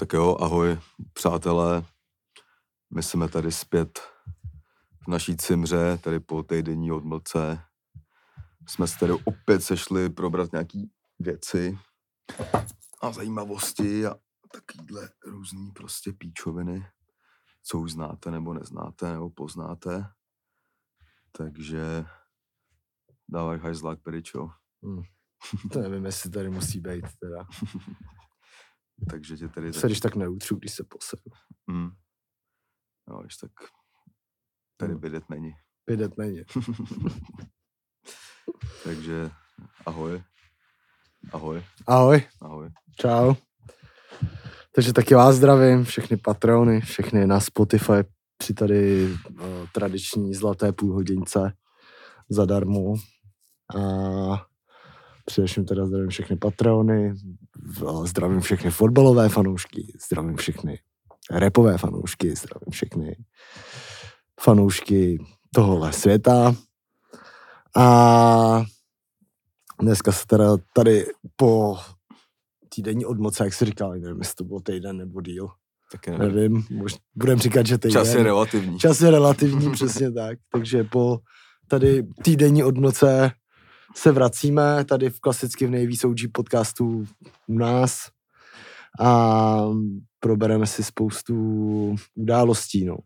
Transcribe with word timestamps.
Tak 0.00 0.12
jo, 0.12 0.36
ahoj, 0.40 0.78
přátelé. 1.12 1.84
My 2.94 3.02
jsme 3.02 3.28
tady 3.28 3.52
zpět 3.52 3.98
v 5.04 5.08
naší 5.08 5.36
cimře, 5.36 5.98
tady 5.98 6.20
po 6.20 6.42
týdenní 6.42 6.92
odmlce. 6.92 7.60
Jsme 8.68 8.86
se 8.86 8.98
tady 8.98 9.12
opět 9.12 9.60
sešli 9.60 10.10
probrat 10.10 10.52
nějaký 10.52 10.90
věci 11.18 11.78
a 13.02 13.12
zajímavosti 13.12 14.06
a 14.06 14.14
takovýhle 14.52 15.10
různý 15.26 15.70
prostě 15.70 16.12
píčoviny, 16.12 16.86
co 17.62 17.78
už 17.78 17.92
znáte 17.92 18.30
nebo 18.30 18.54
neznáte 18.54 19.12
nebo 19.12 19.30
poznáte. 19.30 20.06
Takže 21.32 22.04
dávaj 23.28 23.58
hajzlák 23.58 24.02
peričo. 24.02 24.50
Hmm. 24.82 25.02
To 25.72 25.80
nevím, 25.80 26.04
jestli 26.04 26.30
tady 26.30 26.50
musí 26.50 26.80
být 26.80 27.06
teda. 27.20 27.46
Takže 29.10 29.36
tě 29.36 29.48
tady... 29.48 29.72
Se 29.72 29.86
když 29.86 30.00
tak 30.00 30.16
neutřu, 30.16 30.56
když 30.56 30.72
se 30.72 30.84
posedu. 30.84 31.22
Hmm. 31.70 31.90
No, 33.08 33.22
když 33.22 33.36
tak 33.36 33.50
tady 34.76 34.94
vidět 34.94 35.24
není. 35.30 35.52
Vidět 35.86 36.18
není. 36.18 36.38
Takže 38.84 39.30
ahoj. 39.86 40.22
Ahoj, 41.32 41.62
Ahoj, 41.86 42.22
ahoj. 42.40 42.70
čau. 43.00 43.34
Takže 44.74 44.92
taky 44.92 45.14
vás 45.14 45.36
zdravím, 45.36 45.84
všechny 45.84 46.16
patrony, 46.16 46.80
všechny 46.80 47.26
na 47.26 47.40
Spotify 47.40 47.92
při 48.36 48.54
tady 48.54 49.12
uh, 49.12 49.16
tradiční 49.72 50.34
zlaté 50.34 50.72
půlhodince 50.72 51.52
zadarmo. 52.28 52.94
A 53.76 54.46
především 55.24 55.64
teda 55.64 55.86
zdravím 55.86 56.08
všechny 56.10 56.36
patrony, 56.36 57.14
zdravím 58.04 58.40
všechny 58.40 58.70
fotbalové 58.70 59.28
fanoušky, 59.28 59.92
zdravím 60.06 60.36
všechny 60.36 60.78
repové 61.30 61.78
fanoušky, 61.78 62.36
zdravím 62.36 62.70
všechny 62.70 63.16
fanoušky 64.40 65.24
tohohle 65.54 65.92
světa. 65.92 66.54
A 67.76 68.62
dneska 69.80 70.12
se 70.12 70.26
teda 70.26 70.56
tady 70.74 71.06
po 71.36 71.78
týdenní 72.74 73.06
odmoce, 73.06 73.44
jak 73.44 73.54
jsi 73.54 73.64
říkal, 73.64 73.90
nevím, 73.90 74.18
jestli 74.18 74.34
to 74.34 74.44
bylo 74.44 74.60
týden 74.60 74.96
nebo 74.96 75.20
díl, 75.20 75.48
Taky 75.92 76.10
nevím. 76.10 76.34
nevím, 76.34 76.64
mož, 76.70 76.96
budem 77.14 77.38
říkat, 77.38 77.66
že 77.66 77.78
týden. 77.78 77.92
Čas 77.92 78.14
je 78.14 78.22
relativní. 78.22 78.78
Čas 78.78 79.00
je 79.00 79.10
relativní, 79.10 79.70
přesně 79.72 80.12
tak. 80.12 80.38
Takže 80.52 80.84
po 80.84 81.18
tady 81.68 82.02
týdenní 82.22 82.64
odmoce 82.64 83.30
se 83.94 84.12
vracíme 84.12 84.84
tady 84.84 85.10
v 85.10 85.20
klasicky 85.20 85.66
v 85.66 85.70
nejvíc 85.70 86.04
OG 86.04 86.16
podcastu 86.32 87.04
u 87.46 87.58
nás 87.58 88.08
a 89.00 89.60
probereme 90.20 90.66
si 90.66 90.84
spoustu 90.84 91.34
událostí, 92.14 92.84
no. 92.84 92.96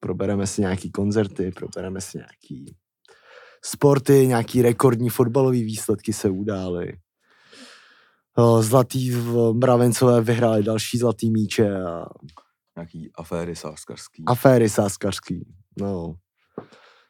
Probereme 0.00 0.46
si 0.46 0.60
nějaký 0.60 0.90
koncerty, 0.90 1.50
probereme 1.50 2.00
si 2.00 2.18
nějaký 2.18 2.76
sporty, 3.64 4.26
nějaký 4.26 4.62
rekordní 4.62 5.08
fotbalové 5.10 5.56
výsledky 5.58 6.12
se 6.12 6.30
udály. 6.30 6.92
Zlatý 8.60 9.10
v 9.10 9.52
Mravencové 9.52 10.20
vyhráli 10.20 10.62
další 10.62 10.98
zlatý 10.98 11.30
míče 11.30 11.82
a 11.82 12.04
Nějaký 12.76 13.10
aféry 13.14 13.56
sáskarský. 13.56 14.24
aféry 14.26 14.68
sáskařský. 14.68 15.54
No. 15.80 16.14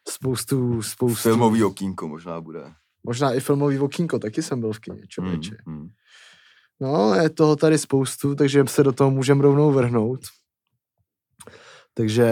Spoustu, 0.08 0.82
spoustu. 0.82 1.22
Filmový 1.22 1.64
okýnko 1.64 2.08
možná 2.08 2.40
bude. 2.40 2.72
Možná 3.06 3.32
i 3.34 3.40
filmový 3.40 3.78
okýnko, 3.78 4.18
taky 4.18 4.42
jsem 4.42 4.60
byl 4.60 4.72
v 4.72 4.78
kině, 4.78 5.06
člověče. 5.08 5.56
Mm, 5.66 5.74
mm. 5.74 5.88
No, 6.80 7.14
je 7.14 7.30
toho 7.30 7.56
tady 7.56 7.78
spoustu, 7.78 8.34
takže 8.34 8.64
se 8.66 8.82
do 8.82 8.92
toho 8.92 9.10
můžeme 9.10 9.42
rovnou 9.42 9.72
vrhnout. 9.72 10.20
Takže, 11.94 12.28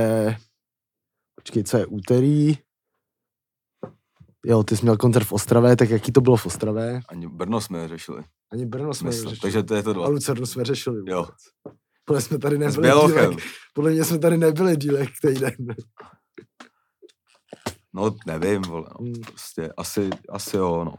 počkej, 1.35 1.65
co 1.65 1.77
je 1.77 1.87
úterý? 1.87 2.59
Jo, 4.47 4.63
ty 4.63 4.77
jsi 4.77 4.83
měl 4.83 4.97
koncert 4.97 5.25
v 5.25 5.33
Ostravě, 5.33 5.77
tak 5.77 5.91
jaký 5.91 6.13
to 6.13 6.21
bylo 6.21 6.37
v 6.37 6.47
Ostravě? 6.47 7.01
Ani 7.09 7.29
Brno 7.29 7.61
jsme 7.61 7.89
řešili. 7.89 8.25
Ani 8.53 8.67
Brno 8.67 8.95
jsme 8.95 9.07
Myslím. 9.07 9.25
neřešili. 9.25 9.41
Takže 9.41 9.63
to 9.63 9.75
je 9.75 9.83
to 9.83 9.91
A 9.91 9.93
dva. 9.93 10.09
Lucernu 10.09 10.47
jsme 10.47 10.65
řešili 10.65 10.99
vůbec. 10.99 11.15
Jo. 11.15 11.27
Podle, 12.05 12.21
jsme 12.21 12.39
tady 12.39 12.59
nebyli 12.59 12.91
dílek, 13.07 13.31
podle 13.75 13.91
mě 13.91 14.05
jsme 14.05 14.19
tady 14.19 14.39
nebyli 14.39 14.77
dílek 14.77 15.09
týden. 15.23 15.75
No, 17.93 18.17
nevím, 18.27 18.63
vole, 18.63 18.89
no. 19.01 19.07
Mm. 19.07 19.21
Prostě 19.21 19.73
asi, 19.77 20.11
asi 20.29 20.57
jo, 20.57 20.85
no. 20.85 20.95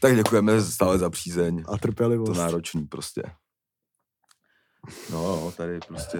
Tak 0.00 0.16
děkujeme 0.16 0.62
stále 0.62 0.98
za 0.98 1.10
přízeň. 1.10 1.64
A 1.68 1.72
To 1.72 1.78
trpělivost. 1.78 2.38
náročný 2.38 2.86
prostě. 2.86 3.22
No, 5.10 5.36
no, 5.36 5.52
tady 5.52 5.78
prostě 5.88 6.18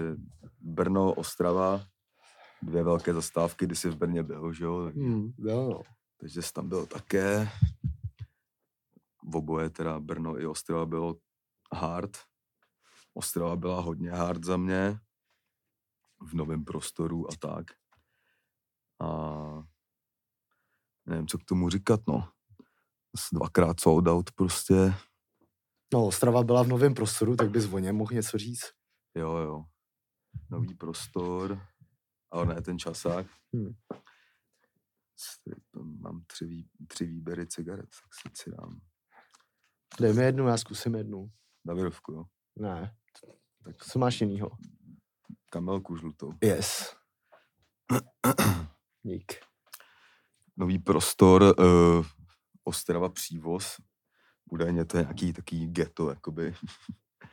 Brno, 0.60 1.12
Ostrava, 1.12 1.86
dvě 2.62 2.82
velké 2.82 3.14
zastávky, 3.14 3.66
kdy 3.66 3.76
jsi 3.76 3.90
v 3.90 3.96
Brně 3.96 4.22
byl, 4.22 4.52
že 4.52 4.64
jo? 4.64 4.84
Tak, 4.84 4.94
Hmm, 4.94 5.32
jo, 5.38 5.68
no. 5.70 5.80
takže 6.20 6.42
jsi 6.42 6.52
tam 6.52 6.68
byl 6.68 6.86
také. 6.86 7.48
V 9.30 9.36
oboje 9.36 9.70
teda 9.70 10.00
Brno 10.00 10.40
i 10.40 10.46
Ostrava 10.46 10.86
bylo 10.86 11.16
hard. 11.74 12.16
Ostrava 13.14 13.56
byla 13.56 13.80
hodně 13.80 14.10
hard 14.10 14.44
za 14.44 14.56
mě. 14.56 14.98
V 16.22 16.34
novém 16.34 16.64
prostoru 16.64 17.30
a 17.32 17.36
tak. 17.40 17.66
A 19.00 19.33
nevím, 21.06 21.26
co 21.26 21.38
k 21.38 21.44
tomu 21.44 21.70
říkat, 21.70 22.00
no. 22.08 22.28
Dvakrát 23.32 23.80
sold 23.80 24.06
out 24.06 24.30
prostě. 24.32 24.74
No, 25.94 26.06
Ostrava 26.06 26.42
byla 26.42 26.62
v 26.62 26.68
novém 26.68 26.94
prostoru, 26.94 27.36
tak 27.36 27.50
bys 27.50 27.72
o 27.72 27.78
něm 27.78 27.96
mohl 27.96 28.14
něco 28.14 28.38
říct. 28.38 28.72
Jo, 29.14 29.36
jo. 29.36 29.64
Nový 30.50 30.74
prostor. 30.74 31.60
Ale 32.30 32.46
ne 32.46 32.62
ten 32.62 32.78
časák. 32.78 33.26
Hmm. 33.54 33.74
Mám 36.00 36.24
tři, 36.26 36.46
vý, 36.46 36.68
tři 36.88 37.06
výběry 37.06 37.46
cigaret, 37.46 37.88
tak 37.90 38.14
si 38.14 38.42
si 38.42 38.50
dám. 38.50 38.80
Dej 40.00 40.12
mi 40.12 40.22
jednu, 40.22 40.46
já 40.48 40.56
zkusím 40.56 40.94
jednu. 40.94 41.30
Davidovku, 41.66 42.12
jo. 42.12 42.24
Ne, 42.56 42.96
tak 43.64 43.84
co 43.84 43.98
máš 43.98 44.20
jinýho? 44.20 44.50
Kamelku 45.50 45.96
žlutou. 45.96 46.32
Yes. 46.44 46.96
Dík. 49.02 49.32
Nový 50.56 50.78
prostor, 50.78 51.42
uh, 51.42 52.06
Ostrava 52.64 53.08
přívoz. 53.08 53.76
Údajně 54.50 54.84
to 54.84 54.96
je 54.96 55.02
nějaký 55.02 55.32
taký 55.32 55.66
ghetto, 55.66 56.10
jakoby. 56.10 56.54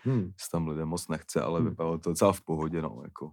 Hmm. 0.03 0.31
Se 0.39 0.49
tam 0.51 0.67
lidem 0.67 0.87
moc 0.87 1.07
nechce, 1.07 1.41
ale 1.41 1.59
Hmm. 1.59 1.69
vypadalo 1.69 1.97
to 1.97 2.09
docela 2.09 2.33
v 2.33 2.41
pohodě, 2.41 2.81
no, 2.81 3.01
jako. 3.03 3.31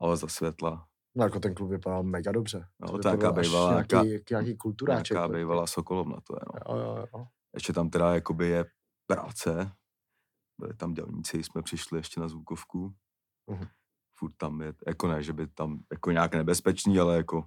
Ale 0.00 0.16
za 0.16 0.28
světla. 0.28 0.86
No 1.16 1.24
jako 1.24 1.40
ten 1.40 1.54
klub 1.54 1.70
vypadal 1.70 2.02
mega 2.02 2.32
dobře. 2.32 2.66
No, 2.80 2.88
To 2.88 2.98
to 2.98 3.08
nějaká 3.08 3.32
bývalá- 3.32 3.70
nějaký, 3.70 3.96
nějaká- 4.08 4.40
nějaký 4.40 4.56
kulturáček. 4.56 5.14
Nějaká 5.14 5.28
taky. 5.28 5.38
bývalá 5.38 5.66
Sokolovna 5.66 6.16
to 6.24 6.34
je, 6.36 6.40
no. 6.54 6.76
Jo, 6.76 6.84
jo, 6.84 7.06
jo. 7.14 7.26
Ještě 7.54 7.72
tam 7.72 7.90
teda 7.90 8.14
jakoby 8.14 8.46
je 8.46 8.64
práce. 9.06 9.72
Byli 10.60 10.74
tam 10.74 10.94
dělníci, 10.94 11.42
jsme 11.44 11.62
přišli 11.62 11.98
ještě 11.98 12.20
na 12.20 12.28
zvukovku. 12.28 12.94
Mhm. 13.50 13.66
Furt 14.18 14.32
tam 14.36 14.60
je, 14.60 14.74
jako 14.86 15.08
ne, 15.08 15.22
že 15.22 15.32
by 15.32 15.46
tam 15.46 15.80
jako 15.92 16.10
nějak 16.10 16.34
nebezpečný, 16.34 16.98
ale 17.00 17.16
jako 17.16 17.44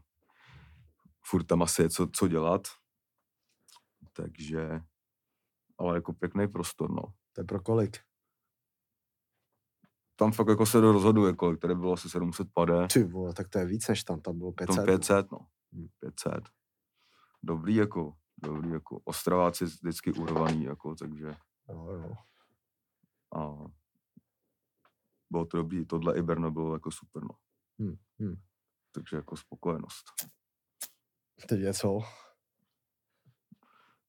furt 1.26 1.44
tam 1.44 1.62
asi 1.62 1.82
je 1.82 1.90
co, 1.90 2.08
co 2.14 2.28
dělat. 2.28 2.62
Takže, 4.14 4.80
ale 5.78 5.96
jako 5.96 6.14
pěkný 6.14 6.48
prostor, 6.48 6.92
no. 6.92 7.02
To 7.34 7.42
je 7.42 7.46
pro 7.46 7.62
kolik? 7.62 7.98
Tam 10.16 10.32
fakt 10.32 10.48
jako 10.48 10.66
se 10.66 10.82
rozhoduje, 10.82 11.34
kolik 11.34 11.60
tady 11.62 11.76
bylo 11.76 11.94
asi 11.94 12.10
700 12.10 12.48
pade. 12.54 12.88
Ty 12.94 13.04
vole, 13.04 13.34
tak 13.34 13.50
to 13.50 13.60
je 13.60 13.66
víc 13.66 13.88
než 13.88 14.04
tam, 14.04 14.22
tam 14.22 14.38
bylo 14.38 14.52
500. 14.52 14.76
Tam 14.76 14.86
500, 14.86 15.32
no. 15.32 15.48
Hmm. 15.74 15.88
500. 16.00 16.34
Dobrý 17.44 17.76
jako, 17.76 18.14
dobrý 18.38 18.70
jako. 18.70 19.00
Ostraváci 19.04 19.66
vždycky 19.66 20.12
urvaný, 20.12 20.64
jako, 20.64 20.96
takže 20.96 21.36
Jo, 21.70 21.92
jo. 21.92 22.14
a 23.40 23.70
bylo 25.30 25.46
to 25.46 25.58
dobrý. 25.58 25.86
Tohle 25.86 26.18
i 26.18 26.22
Brno 26.22 26.52
bylo 26.52 26.74
jako 26.74 26.92
super, 26.92 27.24
no. 27.24 27.36
Hmm, 27.80 27.96
hmm. 28.20 28.36
Takže 28.92 29.16
jako 29.16 29.36
spokojenost. 29.38 30.06
Teď 31.48 31.60
je 31.60 31.74
co? 31.74 32.00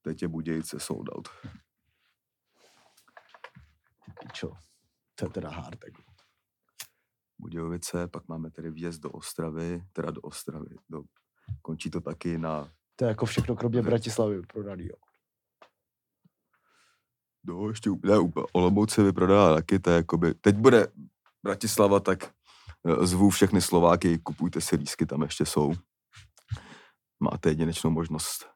Teď 0.02 0.22
je 0.22 0.28
Budějice 0.28 0.80
sold 0.80 1.08
out. 1.08 1.28
Pičo. 4.20 4.52
To 5.14 5.24
je 5.24 5.30
teda 5.30 5.50
hard. 5.50 5.84
Jako. 5.84 6.02
Budějovice, 7.38 8.08
pak 8.08 8.28
máme 8.28 8.50
tady 8.50 8.70
vjezd 8.70 9.00
do 9.00 9.10
Ostravy, 9.10 9.84
teda 9.92 10.10
do 10.10 10.20
Ostravy. 10.20 10.76
Do, 10.88 11.02
končí 11.62 11.90
to 11.90 12.00
taky 12.00 12.38
na, 12.38 12.72
To 12.96 13.04
je 13.04 13.08
jako 13.08 13.26
všechno 13.26 13.56
kromě 13.56 13.82
Ne. 13.82 13.88
Bratislavy 13.88 14.42
prodaný, 14.42 14.86
jo. 14.86 14.96
do 17.44 17.68
ještě 17.68 17.90
úplně, 17.90 18.12
ne, 18.12 18.18
úplně, 18.18 18.46
Olomouc 18.52 18.90
se 18.90 19.02
vyprodala 19.02 19.56
taky, 19.56 19.78
to 19.78 19.90
je 19.90 19.96
jakoby, 19.96 20.34
teď 20.34 20.56
bude 20.56 20.86
Bratislava, 21.42 22.00
tak 22.00 22.34
eh, 22.86 23.06
zvu 23.06 23.30
všechny 23.30 23.60
Slováky, 23.60 24.18
kupujte 24.18 24.60
si 24.60 24.76
lísky, 24.76 25.06
tam 25.06 25.22
ještě 25.22 25.46
jsou. 25.46 25.72
Máte 27.22 27.48
jedinečnou 27.48 27.90
možnost 27.90 28.46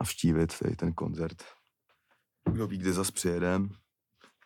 navštívit 0.00 0.58
tady 0.58 0.76
ten 0.76 0.92
koncert. 0.92 1.42
Kdo 2.52 2.66
ví, 2.66 2.78
kde 2.78 2.92
zas 2.92 3.10
přijedem. 3.10 3.68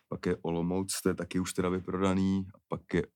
pak 0.07 0.25
je 0.25 0.37
Olomouc, 0.41 1.01
to 1.01 1.09
je 1.09 1.15
taky 1.15 1.39
už 1.39 1.53
teda 1.53 1.69
vyprodaný, 1.69 2.47
a 2.55 2.57
pak 2.67 2.93
je 2.93 3.07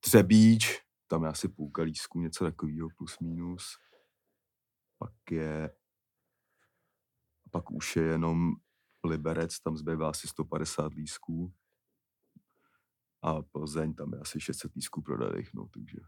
Třebíč, 0.00 0.78
tam 1.06 1.22
je 1.22 1.28
asi 1.28 1.48
půlka 1.48 1.82
lístků, 1.82 2.20
něco 2.20 2.44
takového, 2.44 2.88
plus 2.96 3.18
minus. 3.18 3.64
Pak 4.98 5.12
je, 5.30 5.74
pak 7.50 7.70
už 7.70 7.96
je 7.96 8.02
jenom 8.02 8.52
Liberec, 9.04 9.60
tam 9.60 9.76
zbývá 9.76 10.10
asi 10.10 10.28
150 10.28 10.94
lístků. 10.94 11.54
A 13.22 13.42
Plzeň, 13.42 13.94
tam 13.94 14.12
je 14.12 14.18
asi 14.18 14.40
600 14.40 14.74
lístků 14.74 15.02
prodaných, 15.02 15.54
no, 15.54 15.68
takže 15.74 15.98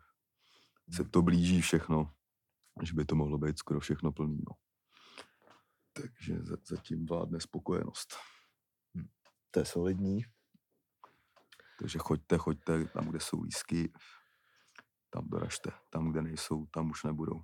se 0.90 1.04
to 1.04 1.22
blíží 1.22 1.60
všechno, 1.60 2.14
že 2.82 2.94
by 2.94 3.04
to 3.04 3.14
mohlo 3.14 3.38
být 3.38 3.58
skoro 3.58 3.80
všechno 3.80 4.12
plný, 4.12 4.36
no. 4.48 4.54
Takže 5.92 6.42
za- 6.42 6.56
zatím 6.66 7.06
vládne 7.06 7.40
spokojenost. 7.40 8.14
To 9.50 9.60
je 9.60 9.64
solidní. 9.64 10.24
Takže 11.78 11.98
choďte, 11.98 12.38
choďte 12.38 12.84
tam, 12.84 13.08
kde 13.08 13.20
jsou 13.20 13.42
lísky, 13.42 13.92
tam 15.10 15.28
doražte. 15.28 15.70
Tam, 15.90 16.10
kde 16.10 16.22
nejsou, 16.22 16.66
tam 16.66 16.90
už 16.90 17.04
nebudou. 17.04 17.42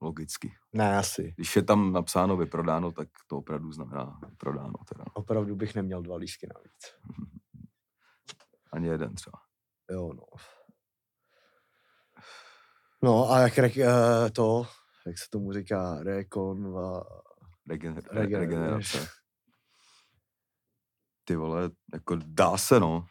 Logicky. 0.00 0.54
Ne, 0.72 0.98
asi. 0.98 1.32
Když 1.36 1.56
je 1.56 1.62
tam 1.62 1.92
napsáno 1.92 2.36
vyprodáno, 2.36 2.92
tak 2.92 3.08
to 3.26 3.38
opravdu 3.38 3.72
znamená 3.72 4.20
vyprodáno 4.30 4.74
teda. 4.88 5.04
Opravdu 5.14 5.56
bych 5.56 5.74
neměl 5.74 6.02
dva 6.02 6.16
lísky 6.16 6.46
navíc. 6.54 6.94
Ani 8.72 8.88
jeden 8.88 9.14
třeba. 9.14 9.38
Jo, 9.90 10.12
no. 10.12 10.26
No 13.06 13.30
a 13.30 13.38
jak 13.38 13.58
re- 13.58 13.70
eh, 13.82 14.30
to, 14.30 14.66
jak 15.06 15.18
se 15.18 15.24
tomu 15.30 15.52
říká, 15.52 16.02
rekonva... 16.02 17.02
Regen, 17.68 17.94
re, 17.94 18.02
Regen- 18.02 18.38
regenerace. 18.38 19.08
Ty 21.24 21.36
vole, 21.36 21.70
jako 21.94 22.16
dá 22.26 22.56
se 22.56 22.80
no. 22.80 23.06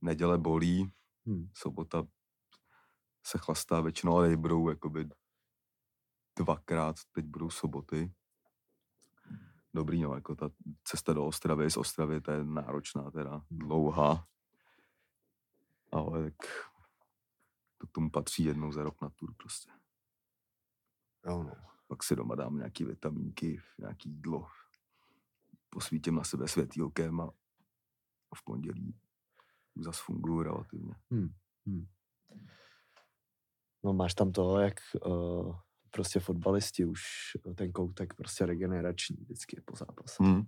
Neděle 0.00 0.38
bolí, 0.38 0.92
Hm. 1.26 1.48
sobota 1.54 2.02
se 3.26 3.38
chlastá 3.38 3.80
většinou, 3.80 4.16
ale 4.16 4.36
budou 4.36 4.68
jakoby 4.68 5.08
dvakrát, 6.38 6.96
teď 7.12 7.24
budou 7.24 7.50
soboty. 7.50 8.12
Dobrý, 9.74 10.02
no, 10.02 10.14
jako 10.14 10.34
ta 10.34 10.50
cesta 10.84 11.12
do 11.12 11.26
Ostravy, 11.26 11.70
z 11.70 11.76
Ostravy, 11.76 12.20
to 12.20 12.30
je 12.30 12.44
náročná 12.44 13.10
teda, 13.10 13.42
dlouhá. 13.50 14.26
Ale 15.92 16.30
tak 16.30 16.48
to 17.80 17.86
k 17.86 17.90
tomu 17.90 18.10
patří 18.10 18.44
jednou 18.44 18.72
za 18.72 18.82
rok 18.82 19.02
na 19.02 19.10
tur 19.10 19.34
prostě. 19.36 19.70
Jo, 21.26 21.42
no. 21.42 21.52
Pak 21.86 22.02
si 22.02 22.16
doma 22.16 22.34
dám 22.34 22.56
nějaký 22.56 22.84
vitamínky, 22.84 23.62
nějaký 23.78 24.10
jídlo. 24.10 24.46
Posvítím 25.70 26.14
na 26.14 26.24
sebe 26.24 26.48
světý 26.48 26.82
okem 26.82 27.20
a 27.20 27.30
v 28.36 28.44
pondělí 28.44 29.00
zase 29.76 30.02
funguju 30.04 30.42
relativně. 30.42 30.94
no 33.84 33.92
máš 33.92 34.14
tam 34.14 34.32
to, 34.32 34.58
jak 34.58 34.74
uh, 35.06 35.56
prostě 35.90 36.20
fotbalisti 36.20 36.84
už 36.84 37.02
eh, 37.50 37.54
ten 37.54 37.72
koutek 37.72 38.14
prostě 38.14 38.46
regenerační 38.46 39.16
vždycky 39.16 39.56
je 39.56 39.62
po 39.62 39.76
zápase. 39.76 40.24
Hmm. 40.24 40.42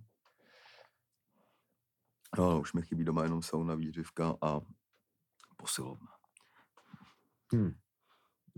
No, 2.37 2.49
no, 2.49 2.61
už 2.61 2.73
mi 2.73 2.81
chybí 2.81 3.03
doma 3.03 3.23
jenom 3.23 3.41
sauna, 3.41 3.75
výřivka 3.75 4.37
a 4.41 4.61
posilovna. 5.57 6.22
Hm. 7.53 7.71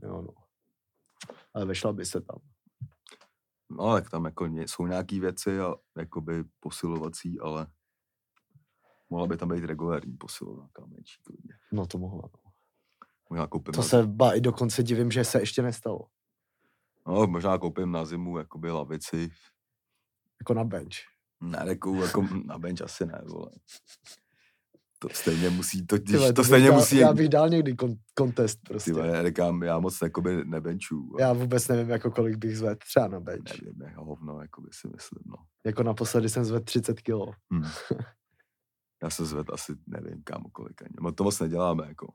Jo, 0.03 0.21
no. 0.21 0.33
Ale 1.53 1.65
vešla 1.65 1.93
by 1.93 2.05
se 2.05 2.21
tam. 2.21 2.39
No, 3.69 3.93
tak 3.93 4.09
tam 4.09 4.25
jako 4.25 4.45
jsou 4.45 4.87
nějaký 4.87 5.19
věci 5.19 5.59
a 5.59 5.75
jakoby 5.97 6.43
posilovací, 6.59 7.39
ale 7.39 7.67
mohla 9.09 9.27
by 9.27 9.37
tam 9.37 9.49
být 9.49 9.63
regulární 9.65 10.17
posilovna, 10.17 10.61
nějaká 10.61 10.85
menší 10.85 11.21
klidně. 11.23 11.53
No 11.73 11.85
to 11.87 11.97
mohla. 11.97 12.21
No. 12.33 12.51
Možná 13.29 13.47
koupím, 13.47 13.73
To 13.73 13.81
na, 13.81 13.87
se 13.87 14.07
ba, 14.07 14.33
i 14.33 14.41
dokonce 14.41 14.83
divím, 14.83 15.11
že 15.11 15.23
se 15.23 15.39
ještě 15.39 15.61
nestalo. 15.61 15.99
no, 17.07 17.27
možná 17.27 17.57
koupím 17.57 17.91
na 17.91 18.05
zimu 18.05 18.37
jakoby 18.37 18.71
lavici, 18.71 19.29
Jako 20.41 20.53
na 20.53 20.63
bench. 20.63 20.95
Ne, 21.41 21.63
jako, 21.67 21.95
jako 21.95 22.27
na 22.45 22.57
bench 22.59 22.81
asi 22.81 23.05
ne, 23.05 23.21
vole. 23.27 23.51
To 25.07 25.15
stejně 25.15 25.49
musí, 25.49 25.85
to, 25.85 25.97
když, 25.97 26.15
vole, 26.15 26.33
to 26.33 26.43
stejně 26.43 26.67
dal, 26.67 26.77
musí, 26.77 26.97
Já 26.97 27.13
bych 27.13 27.29
dal 27.29 27.49
někdy 27.49 27.75
kon, 27.75 27.95
contest 28.17 28.55
ty 28.55 28.61
prostě. 28.67 28.93
vole, 28.93 29.07
já 29.07 29.25
říkám, 29.25 29.63
já 29.63 29.79
moc 29.79 30.01
jakoby 30.01 30.45
nebenču. 30.45 31.15
Já 31.19 31.33
vůbec 31.33 31.67
nevím, 31.67 31.89
jako 31.89 32.11
kolik 32.11 32.37
bych 32.37 32.57
zvedl 32.57 32.75
třeba 32.75 33.07
na 33.07 33.19
bench. 33.19 33.61
Nevím, 33.61 33.81
jak 33.81 33.95
hovno, 33.97 34.41
jakoby 34.41 34.67
si 34.71 34.87
myslím, 34.87 35.23
no. 35.25 35.35
Jako 35.65 35.83
naposledy 35.83 36.29
jsem 36.29 36.45
zvedl 36.45 36.63
30 36.65 37.01
kilo. 37.01 37.31
Hm. 37.53 37.63
Já 39.03 39.09
se 39.09 39.25
zved 39.25 39.49
asi, 39.49 39.73
nevím, 39.87 40.23
kámo, 40.23 40.49
kolik 40.51 40.81
ani. 40.81 40.93
No, 41.01 41.11
to 41.11 41.23
moc 41.23 41.39
neděláme, 41.39 41.87
jako. 41.87 42.13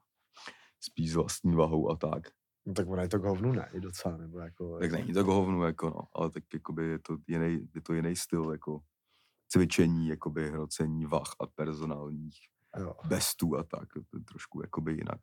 Spíš 0.80 1.12
s 1.12 1.14
vlastní 1.14 1.54
vahou 1.54 1.90
a 1.90 1.96
tak. 1.96 2.22
No 2.66 2.74
tak 2.74 2.88
ono 2.88 3.02
je 3.02 3.08
to 3.08 3.18
k 3.18 3.24
hovnu, 3.24 3.52
ne? 3.52 3.68
I 3.72 3.80
docela, 3.80 4.16
nebo 4.16 4.38
jako... 4.38 4.78
Tak 4.78 4.92
není 4.92 5.12
to 5.12 5.24
k 5.24 5.26
hovnu, 5.26 5.62
jako 5.64 5.86
no, 5.86 6.00
ale 6.14 6.30
tak 6.30 6.44
jakoby 6.54 6.86
je 6.86 6.98
to 6.98 7.16
jiný, 7.26 7.68
je 7.74 7.80
to 7.80 7.94
jiný 7.94 8.16
styl, 8.16 8.52
jako 8.52 8.80
cvičení, 9.48 10.08
jakoby 10.08 10.50
hrocení 10.50 11.06
vah 11.06 11.34
a 11.40 11.46
personálních 11.46 12.38
Jo, 12.78 12.94
bestů 13.06 13.56
a 13.56 13.62
tak, 13.62 13.88
to 14.10 14.20
trošku 14.20 14.62
jakoby 14.62 14.92
jinak 14.92 15.20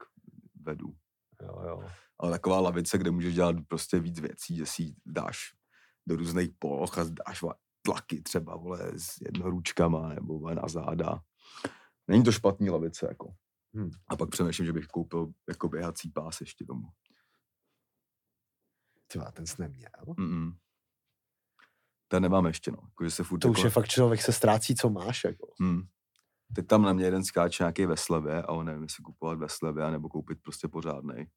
vedu. 0.62 0.96
jo, 1.42 1.62
jo. 1.68 1.90
Ale 2.20 2.32
taková 2.32 2.60
lavice, 2.60 2.98
kde 2.98 3.12
můžeš 3.12 3.36
dělat 3.36 3.56
prostě 3.68 4.00
víc 4.00 4.20
věcí, 4.20 4.56
že 4.56 4.66
si 4.66 4.96
dáš 5.06 5.54
do 6.08 6.16
různých 6.16 6.50
poloh 6.60 6.98
a 6.98 7.04
dáš 7.04 7.44
tlaky 7.82 8.22
třeba, 8.22 8.58
vole, 8.58 8.92
s 8.98 9.22
jednoručkama 9.22 10.10
nebo 10.10 10.40
vole, 10.40 10.56
na 10.56 10.68
záda. 10.68 11.22
Není 12.08 12.24
to 12.24 12.32
špatný 12.32 12.70
lavice, 12.70 13.06
jako. 13.10 13.34
Hm. 13.76 13.92
A 14.08 14.16
pak 14.16 14.30
přemýšlím, 14.30 14.66
že 14.66 14.74
bych 14.74 14.88
koupil 14.88 15.28
jako 15.50 15.70
běhací 15.70 16.10
pás 16.10 16.42
ještě 16.42 16.66
tomu. 16.66 16.88
Ty 19.08 19.20
ten 19.34 19.46
jsi 19.46 19.62
neměl. 19.62 19.90
Mm-mm. 20.06 20.58
Ten 22.08 22.24
nemám 22.24 22.46
ještě, 22.46 22.72
no. 22.72 22.78
Jako, 22.84 23.04
že 23.04 23.12
se 23.12 23.24
furt 23.24 23.40
To 23.40 23.50
už 23.50 23.58
jako, 23.58 23.68
je 23.68 23.72
fakt 23.72 23.88
člověk 23.88 24.22
se 24.22 24.34
ztrácí, 24.34 24.76
co 24.76 24.90
máš, 24.90 25.24
jako. 25.24 25.54
Hmm. 25.60 25.82
Teď 26.56 26.68
tam 26.68 26.82
na 26.82 26.94
mě 26.94 27.06
jeden 27.06 27.24
skáče 27.24 27.64
nějaký 27.64 27.86
ve 27.86 27.98
slevě, 27.98 28.44
ale 28.44 28.64
nevím, 28.64 28.84
jestli 28.84 29.04
kupovat 29.04 29.38
ve 29.38 29.50
slevě, 29.50 29.92
nebo 29.92 30.10
koupit 30.10 30.42
prostě 30.42 30.68
pořádnej. 30.68 31.30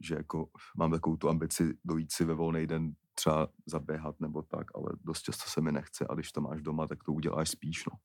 Že 0.00 0.14
jako 0.14 0.50
mám 0.76 0.90
takovou 0.90 1.16
tu 1.16 1.28
ambici 1.28 1.78
dojít 1.84 2.12
si 2.12 2.24
ve 2.24 2.34
volný 2.34 2.66
den 2.66 2.94
třeba 3.14 3.48
zaběhat 3.66 4.20
nebo 4.20 4.42
tak, 4.42 4.66
ale 4.74 4.92
dost 5.00 5.22
často 5.22 5.50
se 5.50 5.60
mi 5.60 5.72
nechce 5.72 6.06
a 6.10 6.14
když 6.14 6.32
to 6.32 6.40
máš 6.40 6.62
doma, 6.62 6.86
tak 6.86 7.04
to 7.04 7.12
uděláš 7.12 7.50
spíš, 7.50 7.84
no. 7.92 7.98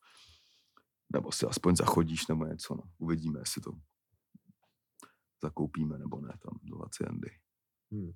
Nebo 1.13 1.31
si 1.31 1.45
aspoň 1.45 1.75
zachodíš 1.75 2.27
nebo 2.27 2.45
něco, 2.45 2.75
no. 2.75 2.83
Uvidíme, 2.97 3.39
jestli 3.39 3.61
to 3.61 3.71
zakoupíme 5.41 5.97
nebo 5.97 6.21
ne 6.21 6.33
tam 6.39 6.59
do 6.63 6.77
Haciendy. 6.77 7.39
Hmm. 7.91 8.11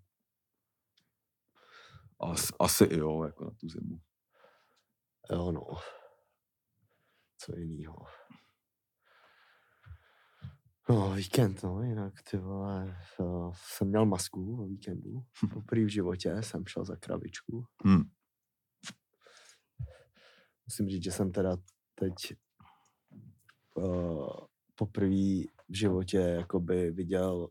As, 2.20 2.52
asi 2.60 2.88
jo, 2.92 3.24
jako 3.24 3.44
na 3.46 3.52
tu 3.52 3.70
zimu. 3.70 4.02
Jo, 5.32 5.52
no. 5.52 5.68
Co 7.38 7.56
jinýho. 7.58 7.96
No, 10.90 11.14
víkend, 11.14 11.64
no, 11.64 11.84
jinak, 11.84 12.14
ty 12.32 12.38
vole, 12.38 12.98
uh, 13.20 13.54
jsem 13.56 13.88
měl 13.88 14.06
masku 14.06 14.64
o 14.64 14.66
víkendu. 14.66 15.26
Poprvé 15.54 15.86
v 15.86 15.90
životě 15.90 16.44
jsem 16.44 16.66
šel 16.66 16.86
za 16.86 16.96
kravičku. 16.96 17.66
Hmm. 17.84 18.04
Musím 20.68 20.90
říct, 20.90 21.04
že 21.04 21.12
jsem 21.12 21.32
teda 21.32 21.58
teď 21.96 22.14
uh, 23.74 24.38
poprvé 24.76 25.44
v 25.70 25.76
životě 25.76 26.18
jakoby 26.18 26.92
viděl, 26.92 27.48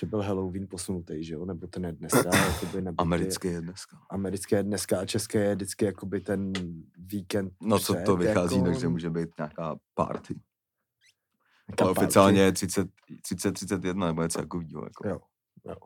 že 0.00 0.06
byl 0.06 0.22
Halloween 0.22 0.66
posunutý, 0.70 1.24
že 1.24 1.34
jo, 1.34 1.44
nebo 1.44 1.66
ten 1.66 1.84
je 1.84 1.92
dneska, 1.92 2.30
jakoby, 2.54 2.82
nebo 2.82 3.00
Americký 3.00 3.48
je 3.48 3.60
dneska. 3.60 3.98
americké 4.10 4.56
je 4.56 4.62
dneska 4.62 5.00
a 5.00 5.06
české 5.06 5.38
je 5.44 5.54
vždycky 5.54 5.84
jakoby 5.84 6.20
ten 6.20 6.52
víkend 6.98 7.52
No 7.62 7.78
co 7.78 7.94
to 8.06 8.16
vychází, 8.16 8.56
jako, 8.56 8.66
takže 8.66 8.88
může 8.88 9.10
být 9.10 9.28
nějaká 9.38 9.76
party. 9.94 10.34
nějaká 11.68 11.84
Ale 11.84 11.94
party. 11.94 12.04
oficiálně 12.04 12.40
je 12.40 12.52
30, 12.52 12.88
30, 13.22 13.52
31 13.52 14.06
nebo 14.06 14.22
něco 14.22 14.38
takového. 14.38 14.84
Jako. 14.84 15.08
Jo, 15.08 15.20
jo. 15.64 15.76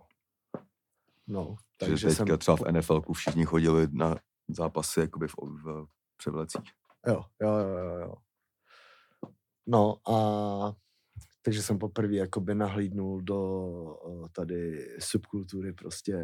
No, 1.26 1.56
Takže 1.78 1.92
takže 1.92 2.08
teďka 2.08 2.24
jsem, 2.26 2.38
třeba 2.38 2.56
v 2.56 2.72
NFL 2.72 3.02
všichni 3.12 3.44
chodili 3.44 3.88
na 3.92 4.16
zápasy 4.48 5.00
jakoby 5.00 5.28
v, 5.28 5.34
v 5.64 5.86
převlecích. 6.16 6.62
jo, 7.06 7.22
jo, 7.42 7.48
jo, 7.58 7.78
jo, 7.78 7.94
jo. 8.00 8.14
No 9.66 9.96
a 10.12 10.72
takže 11.42 11.62
jsem 11.62 11.78
poprvé 11.78 12.14
jakoby 12.14 12.54
nahlídnul 12.54 13.20
do 13.22 13.38
tady 14.32 14.88
subkultury 14.98 15.72
prostě 15.72 16.16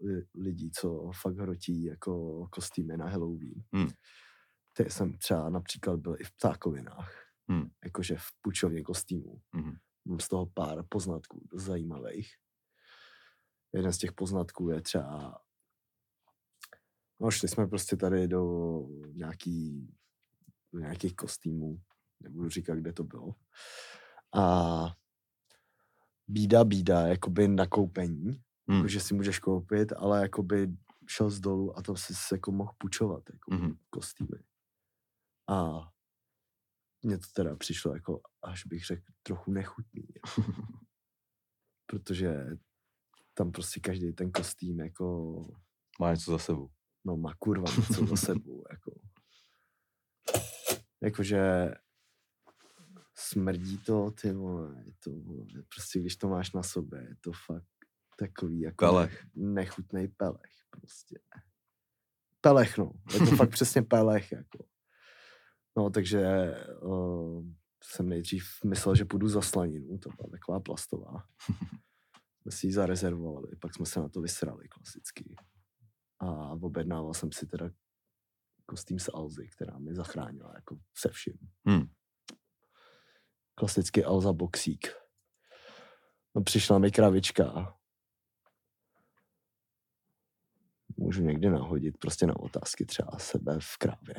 li, 0.00 0.24
lidí, 0.34 0.70
co 0.70 1.10
fakt 1.22 1.36
hrotí 1.36 1.84
jako 1.84 2.46
kostýmy 2.50 2.96
na 2.96 3.08
Halloween. 3.08 3.64
Hmm. 3.72 3.88
Teď 4.76 4.90
jsem 4.90 5.18
třeba 5.18 5.50
například 5.50 6.00
byl 6.00 6.16
i 6.18 6.24
v 6.24 6.32
ptákovinách, 6.32 7.14
Hmm. 7.48 7.70
jakože 7.84 8.16
v 8.16 8.26
půjčovně 8.40 8.82
kostýmů. 8.82 9.40
Mhm. 9.52 9.72
Mám 10.04 10.20
z 10.20 10.28
toho 10.28 10.46
pár 10.46 10.84
poznatků 10.88 11.48
zajímavých. 11.52 12.34
Jeden 13.72 13.92
z 13.92 13.98
těch 13.98 14.12
poznatků 14.12 14.70
je 14.70 14.80
třeba 14.80 15.40
No, 17.20 17.30
šli 17.30 17.48
jsme 17.48 17.66
prostě 17.66 17.96
tady 17.96 18.28
do 18.28 18.44
nějaký, 19.12 19.88
do 20.72 20.78
nějakých 20.80 21.16
kostýmů, 21.16 21.80
nebudu 22.20 22.48
říkat, 22.48 22.74
kde 22.74 22.92
to 22.92 23.04
bylo. 23.04 23.34
A 24.34 24.96
bída, 26.28 26.64
bída, 26.64 27.06
jakoby 27.06 27.48
nakoupení, 27.48 28.42
Hmm. 28.68 28.88
že 28.88 29.00
si 29.00 29.14
můžeš 29.14 29.38
koupit, 29.38 29.92
ale 29.96 30.22
jakoby 30.22 30.68
šel 31.08 31.30
z 31.30 31.40
dolu 31.40 31.78
a 31.78 31.82
tam 31.82 31.96
si 31.96 32.14
se 32.14 32.34
jako 32.34 32.52
mohl 32.52 32.72
půjčovat 32.78 33.22
jako 33.32 33.54
Mhm. 33.54 33.78
kostýmy. 33.90 34.38
A 35.48 35.80
mně 37.02 37.18
to 37.18 37.26
teda 37.34 37.56
přišlo 37.56 37.94
jako, 37.94 38.20
až 38.42 38.66
bych 38.66 38.84
řekl, 38.86 39.02
trochu 39.22 39.50
nechutný. 39.52 40.02
Jako. 40.14 40.52
Protože 41.86 42.46
tam 43.34 43.52
prostě 43.52 43.80
každý 43.80 44.12
ten 44.12 44.32
kostým 44.32 44.80
jako, 44.80 45.34
Má 46.00 46.10
něco 46.10 46.30
za 46.30 46.38
sebou. 46.38 46.70
no 47.04 47.16
má 47.16 47.34
kurva 47.38 47.70
něco 47.76 48.06
za 48.06 48.16
sebou. 48.34 48.64
Jako. 48.70 49.00
Jakože 51.02 51.70
smrdí 53.20 53.78
to, 53.78 54.10
ty 54.10 54.32
vole, 54.32 54.82
je 54.86 54.92
to, 55.04 55.10
vole, 55.10 55.46
prostě 55.74 56.00
když 56.00 56.16
to 56.16 56.28
máš 56.28 56.52
na 56.52 56.62
sobě, 56.62 57.00
je 57.00 57.16
to 57.20 57.32
fakt 57.46 57.64
takový 58.16 58.60
jako 58.60 58.84
Pelech. 58.84 59.26
nechutnej 59.34 60.08
pelech 60.08 60.52
prostě. 60.70 61.20
Pelech, 62.40 62.78
no. 62.78 62.92
Je 63.12 63.18
to 63.18 63.36
fakt 63.36 63.50
přesně 63.56 63.82
pelech, 63.82 64.32
jako. 64.32 64.64
No, 65.76 65.90
takže 65.90 66.54
uh, 66.82 67.44
jsem 67.84 68.08
nejdřív 68.08 68.44
myslel, 68.64 68.94
že 68.94 69.04
půjdu 69.04 69.28
za 69.28 69.42
slaninu, 69.42 69.98
to 69.98 70.10
byla 70.10 70.28
taková 70.30 70.60
plastová. 70.60 71.24
Jsme 72.42 72.52
si 72.52 72.66
ji 72.66 72.72
zarezervovali, 72.72 73.56
pak 73.60 73.74
jsme 73.74 73.86
se 73.86 74.00
na 74.00 74.08
to 74.08 74.20
vysrali 74.20 74.68
klasicky. 74.68 75.36
A 76.18 76.50
objednával 76.50 77.14
jsem 77.14 77.32
si 77.32 77.46
teda 77.46 77.70
kostým 78.66 78.98
z 78.98 79.08
Alzy, 79.14 79.48
která 79.48 79.78
mi 79.78 79.94
zachránila 79.94 80.52
jako 80.54 80.78
se 80.98 81.08
vším. 81.08 81.38
Hmm. 81.66 81.88
Klasicky 83.60 84.04
Alza 84.04 84.32
boxík. 84.32 84.88
No, 86.34 86.42
přišla 86.42 86.78
mi 86.78 86.90
kravička. 86.90 87.74
Můžu 90.96 91.22
někdy 91.22 91.50
nahodit 91.50 91.98
prostě 91.98 92.26
na 92.26 92.36
otázky 92.40 92.86
třeba 92.86 93.18
sebe 93.18 93.58
v 93.60 93.76
krávě. 93.78 94.14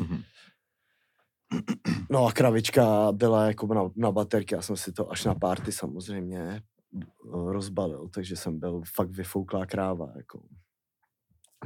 Mhm. 0.00 0.22
No 2.10 2.26
a 2.26 2.32
kravička 2.32 3.12
byla 3.12 3.46
jako 3.46 3.66
na, 3.74 3.90
na 3.96 4.12
baterky, 4.12 4.54
já 4.54 4.62
jsem 4.62 4.76
si 4.76 4.92
to 4.92 5.10
až 5.10 5.24
na 5.24 5.34
párty 5.34 5.72
samozřejmě 5.72 6.40
eh, 6.40 6.62
rozbalil, 7.24 8.08
takže 8.08 8.36
jsem 8.36 8.58
byl 8.58 8.82
fakt 8.94 9.10
vyfouklá 9.10 9.66
kráva, 9.66 10.12
jako. 10.16 10.48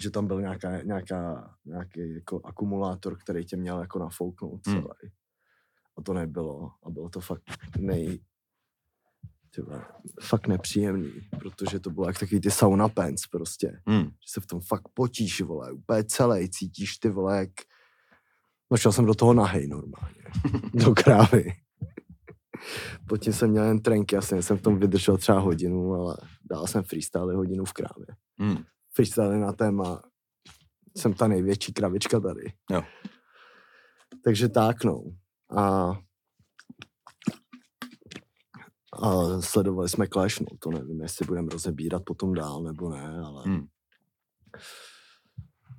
Že 0.00 0.10
tam 0.10 0.26
byl 0.26 0.40
nějaká, 0.40 0.82
nějaká, 0.82 1.54
nějaký 1.64 2.14
jako 2.14 2.40
akumulátor, 2.44 3.18
který 3.18 3.44
tě 3.44 3.56
měl 3.56 3.80
jako 3.80 3.98
nafouknout 3.98 4.66
Hmm. 4.66 4.82
celý. 4.82 5.12
A 6.00 6.02
to 6.02 6.12
nebylo. 6.12 6.70
A 6.82 6.90
bylo 6.90 7.08
to 7.08 7.20
fakt 7.20 7.42
nej, 7.78 8.20
tyhle, 9.50 9.84
fakt 10.22 10.46
nepříjemný, 10.46 11.12
protože 11.40 11.80
to 11.80 11.90
bylo 11.90 12.06
jak 12.06 12.18
takový 12.18 12.40
ty 12.40 12.50
sauna 12.50 12.88
pants 12.88 13.26
prostě 13.26 13.80
Hmm. 13.86 14.04
že 14.04 14.32
se 14.32 14.40
v 14.40 14.46
tom 14.46 14.60
fakt 14.60 14.88
potíš, 14.94 15.40
vole, 15.40 15.72
úplně 15.72 16.04
celý, 16.04 16.50
cítíš 16.50 16.98
ty 16.98 17.08
vole, 17.08 17.38
jak... 17.38 17.50
No 18.70 18.76
šel 18.76 18.92
jsem 18.92 19.06
do 19.06 19.14
toho 19.14 19.34
nahej 19.34 19.66
normálně, 19.66 20.22
do 20.74 20.94
krávy. 21.04 21.52
Potom 23.08 23.32
jsem 23.32 23.50
měl 23.50 23.64
jen 23.64 23.82
trenky, 23.82 24.16
asi 24.16 24.42
jsem 24.42 24.58
v 24.58 24.62
tom 24.62 24.78
vydržel 24.78 25.18
třeba 25.18 25.38
hodinu, 25.38 25.94
ale 25.94 26.16
dál 26.50 26.66
jsem 26.66 26.82
freestyle 26.82 27.34
hodinu 27.34 27.64
v 27.64 27.72
krávě. 27.72 28.06
Hmm. 28.38 28.64
Freestyle 28.94 29.38
na 29.38 29.52
téma, 29.52 30.02
jsem 30.96 31.14
ta 31.14 31.28
největší 31.28 31.72
kravička 31.72 32.20
tady. 32.20 32.52
Jo. 32.70 32.82
Takže 34.24 34.48
tak, 34.48 34.84
no. 34.84 35.02
A, 35.56 35.90
a 38.92 39.40
sledovali 39.40 39.88
jsme 39.88 40.08
Clash, 40.08 40.40
no, 40.40 40.46
to 40.58 40.70
nevím, 40.70 41.00
jestli 41.02 41.26
budeme 41.26 41.48
rozebírat 41.52 42.02
potom 42.04 42.34
dál, 42.34 42.62
nebo 42.62 42.90
ne, 42.90 43.20
ale 43.24 43.44
Hmm. 43.46 43.66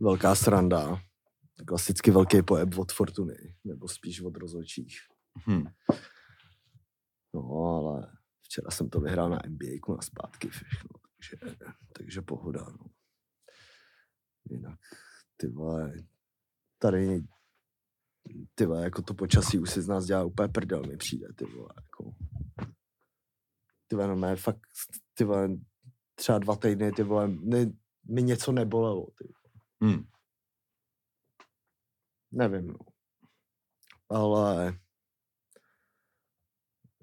velká 0.01 0.35
sranda. 0.35 1.01
Klasicky 1.67 2.11
velký 2.11 2.41
pojeb 2.41 2.77
od 2.77 2.91
Fortuny, 2.91 3.55
nebo 3.63 3.87
spíš 3.87 4.21
od 4.21 4.37
rozhodčích. 4.37 4.97
Hmm. 5.35 5.63
No, 7.33 7.51
ale 7.51 8.17
včera 8.41 8.71
jsem 8.71 8.89
to 8.89 8.99
vyhrál 8.99 9.29
na 9.29 9.39
NBA 9.47 9.95
na 9.95 10.01
zpátky 10.01 10.49
všechno, 10.49 10.89
takže, 11.17 11.55
takže 11.97 12.21
pohoda, 12.21 12.65
no. 12.79 12.85
Jinak, 14.49 14.79
ty 15.37 15.47
vole, 15.47 15.93
tady, 16.77 17.23
ty 18.55 18.65
vole, 18.65 18.83
jako 18.83 19.01
to 19.01 19.13
počasí 19.13 19.59
už 19.59 19.71
si 19.71 19.81
z 19.81 19.87
nás 19.87 20.05
dělá 20.05 20.23
úplně 20.23 20.47
prdel, 20.47 20.83
mi 20.83 20.97
přijde, 20.97 21.27
ty 21.35 21.45
vole, 21.45 21.69
jako. 21.75 22.15
Ty 23.87 23.95
vole, 23.95 24.07
no, 24.07 24.15
mé 24.15 24.35
fakt, 24.35 24.61
ty 25.13 25.23
vole, 25.23 25.49
třeba 26.15 26.39
dva 26.39 26.55
týdny, 26.55 26.91
ty 26.91 27.03
vole, 27.03 27.27
mi, 27.27 27.73
mi 28.03 28.23
něco 28.23 28.51
nebolelo, 28.51 29.07
ty 29.17 29.33
Hmm. 29.83 30.07
Nevím, 32.31 32.67
no. 32.67 32.77
Ale 34.09 34.79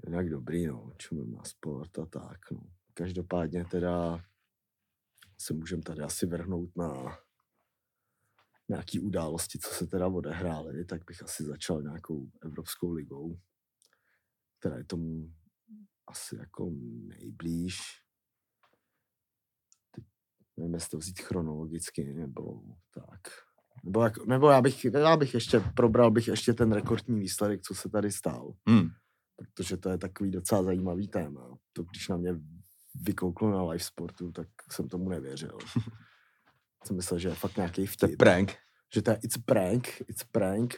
jinak 0.07 0.29
dobrý, 0.29 0.67
no. 0.67 0.93
Čumím 0.97 1.33
na 1.33 1.45
sport 1.45 1.99
a 1.99 2.07
tak, 2.07 2.51
no. 2.51 2.61
Každopádně 2.95 3.65
teda 3.65 4.25
se 5.41 5.55
můžeme 5.55 5.83
tady 5.83 6.01
asi 6.01 6.27
vrhnout 6.27 6.77
na 6.77 7.19
nějaký 8.69 9.01
události, 9.01 9.59
co 9.59 9.75
se 9.75 9.87
teda 9.87 10.07
odehrály, 10.07 10.85
tak 10.85 11.05
bych 11.07 11.23
asi 11.23 11.45
začal 11.45 11.83
nějakou 11.83 12.31
Evropskou 12.43 12.93
ligou, 12.93 13.39
která 14.59 14.77
je 14.77 14.85
tomu 14.85 15.33
asi 16.07 16.37
jako 16.37 16.71
nejblíž. 17.07 17.79
Teď 19.95 20.05
nevím, 20.57 20.75
jestli 20.75 20.91
to 20.91 20.99
vzít 20.99 21.21
chronologicky, 21.21 22.05
nebo 22.15 22.63
tak. 22.95 23.21
Nebo, 23.85 24.03
jak, 24.05 24.27
nebo 24.27 24.51
já, 24.51 24.61
bych, 24.63 24.85
já 24.85 25.17
bych 25.17 25.35
ještě 25.35 25.61
probral 25.61 26.11
bych 26.11 26.29
ještě 26.29 26.53
ten 26.55 26.73
rekordní 26.73 27.21
výsledek, 27.21 27.63
co 27.63 27.75
se 27.75 27.89
tady 27.89 28.13
stál, 28.13 28.55
Hmm. 28.69 28.89
protože 29.37 29.77
to 29.77 29.89
je 29.91 29.99
takový 29.99 30.31
docela 30.31 30.63
zajímavý 30.63 31.09
téma. 31.09 31.59
To 31.73 31.83
když 31.83 32.09
na 32.09 32.17
mě 32.17 32.35
vykouklo 33.03 33.51
na 33.51 33.63
live 33.63 33.85
sportu, 33.85 34.33
tak 34.33 34.49
jsem 34.73 34.89
tomu 34.89 35.09
nevěřil. 35.09 35.59
jsem 36.87 36.97
myslel, 36.97 37.19
že 37.19 37.29
je 37.29 37.35
fakt 37.35 37.57
nějaký 37.57 37.75
To 37.75 37.81
je 37.81 37.87
vtip. 38.09 38.19
prank. 38.19 38.57
že 38.95 39.03
to 39.03 39.11
je 39.11 39.19
it's 39.23 39.39
prank, 39.39 40.01
it's 40.09 40.25
prank. 40.25 40.75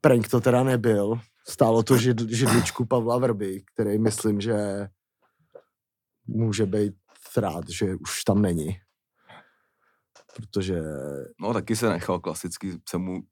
Prank 0.00 0.28
to 0.28 0.40
teda 0.40 0.62
nebyl. 0.64 1.20
Stálo 1.48 1.82
to 1.82 1.96
žid, 1.98 2.20
židličku 2.20 2.86
Pavla 2.86 3.18
Vrby, 3.18 3.62
který 3.74 3.98
myslím, 3.98 4.40
že 4.40 4.88
může 6.26 6.66
být 6.66 6.94
rád, 7.36 7.68
že 7.68 7.94
už 7.94 8.24
tam 8.24 8.42
není. 8.42 8.80
Protože 10.36 10.80
No 11.40 11.52
taky 11.52 11.76
se 11.76 11.88
nechal 11.88 12.20
klasicky, 12.20 12.72
se 12.88 12.98
mu, 12.98 13.22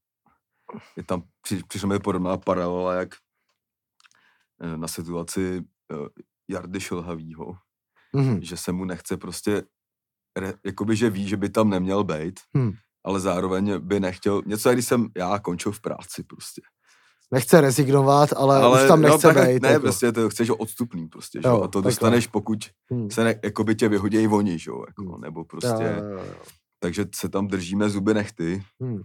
je 0.97 1.03
tam, 1.05 1.23
při, 1.43 1.63
přišla 1.69 1.89
mi 1.89 1.99
podobná 1.99 2.37
paralela, 2.37 2.95
jak 2.95 3.09
eh, 4.61 4.77
na 4.77 4.89
situaci 4.89 5.63
eh, 5.93 5.95
Jardy 6.49 6.81
Šilhavýho, 6.81 7.59
mhm, 8.13 8.43
že 8.43 8.57
se 8.57 8.73
mu 8.73 8.85
nechce 8.85 9.17
prostě, 9.17 9.63
re, 10.37 10.53
jakoby, 10.67 10.97
že 10.97 11.11
ví, 11.11 11.29
že 11.29 11.37
by 11.37 11.49
tam 11.49 11.71
neměl 11.71 12.05
být, 12.05 12.41
Hmm. 12.55 12.73
ale 13.05 13.21
zároveň 13.21 13.79
by 13.79 14.01
nechtěl, 14.01 14.43
něco, 14.47 14.73
když 14.73 14.87
jsem 14.87 15.09
já 15.17 15.39
končil 15.39 15.73
v 15.73 15.81
práci 15.81 16.23
prostě. 16.23 16.63
nechce 17.31 17.61
rezignovat, 17.61 18.33
ale, 18.37 18.63
ale 18.63 18.83
už 18.83 18.89
tam 18.89 19.03
nechce 19.03 19.27
no, 19.29 19.35
tak, 19.35 19.49
být. 19.49 19.63
Ne, 19.63 19.69
jako. 19.69 19.83
prostě 19.83 20.13
to 20.13 20.29
chceš 20.31 20.51
odstupný 20.51 21.09
prostě, 21.09 21.39
že? 21.43 21.49
Jo, 21.49 21.55
jo, 21.57 21.63
a 21.63 21.69
to 21.69 21.81
dostaneš, 21.81 22.27
pokud 22.27 22.59
Hmm. 22.91 23.11
se 23.11 23.25
ne, 23.25 23.41
jakoby 23.45 23.75
tě 23.75 23.89
vyhodějí 23.89 24.29
oni, 24.29 24.59
že 24.59 24.71
jako, 24.87 25.03
Hmm. 25.13 25.21
nebo 25.21 25.45
prostě, 25.45 25.83
jo, 25.85 26.05
jo, 26.11 26.19
jo. 26.19 26.25
takže 26.81 27.05
se 27.15 27.29
tam 27.29 27.47
držíme 27.47 27.89
zuby 27.91 28.15
nechty, 28.15 28.63
Hmm. 28.81 29.01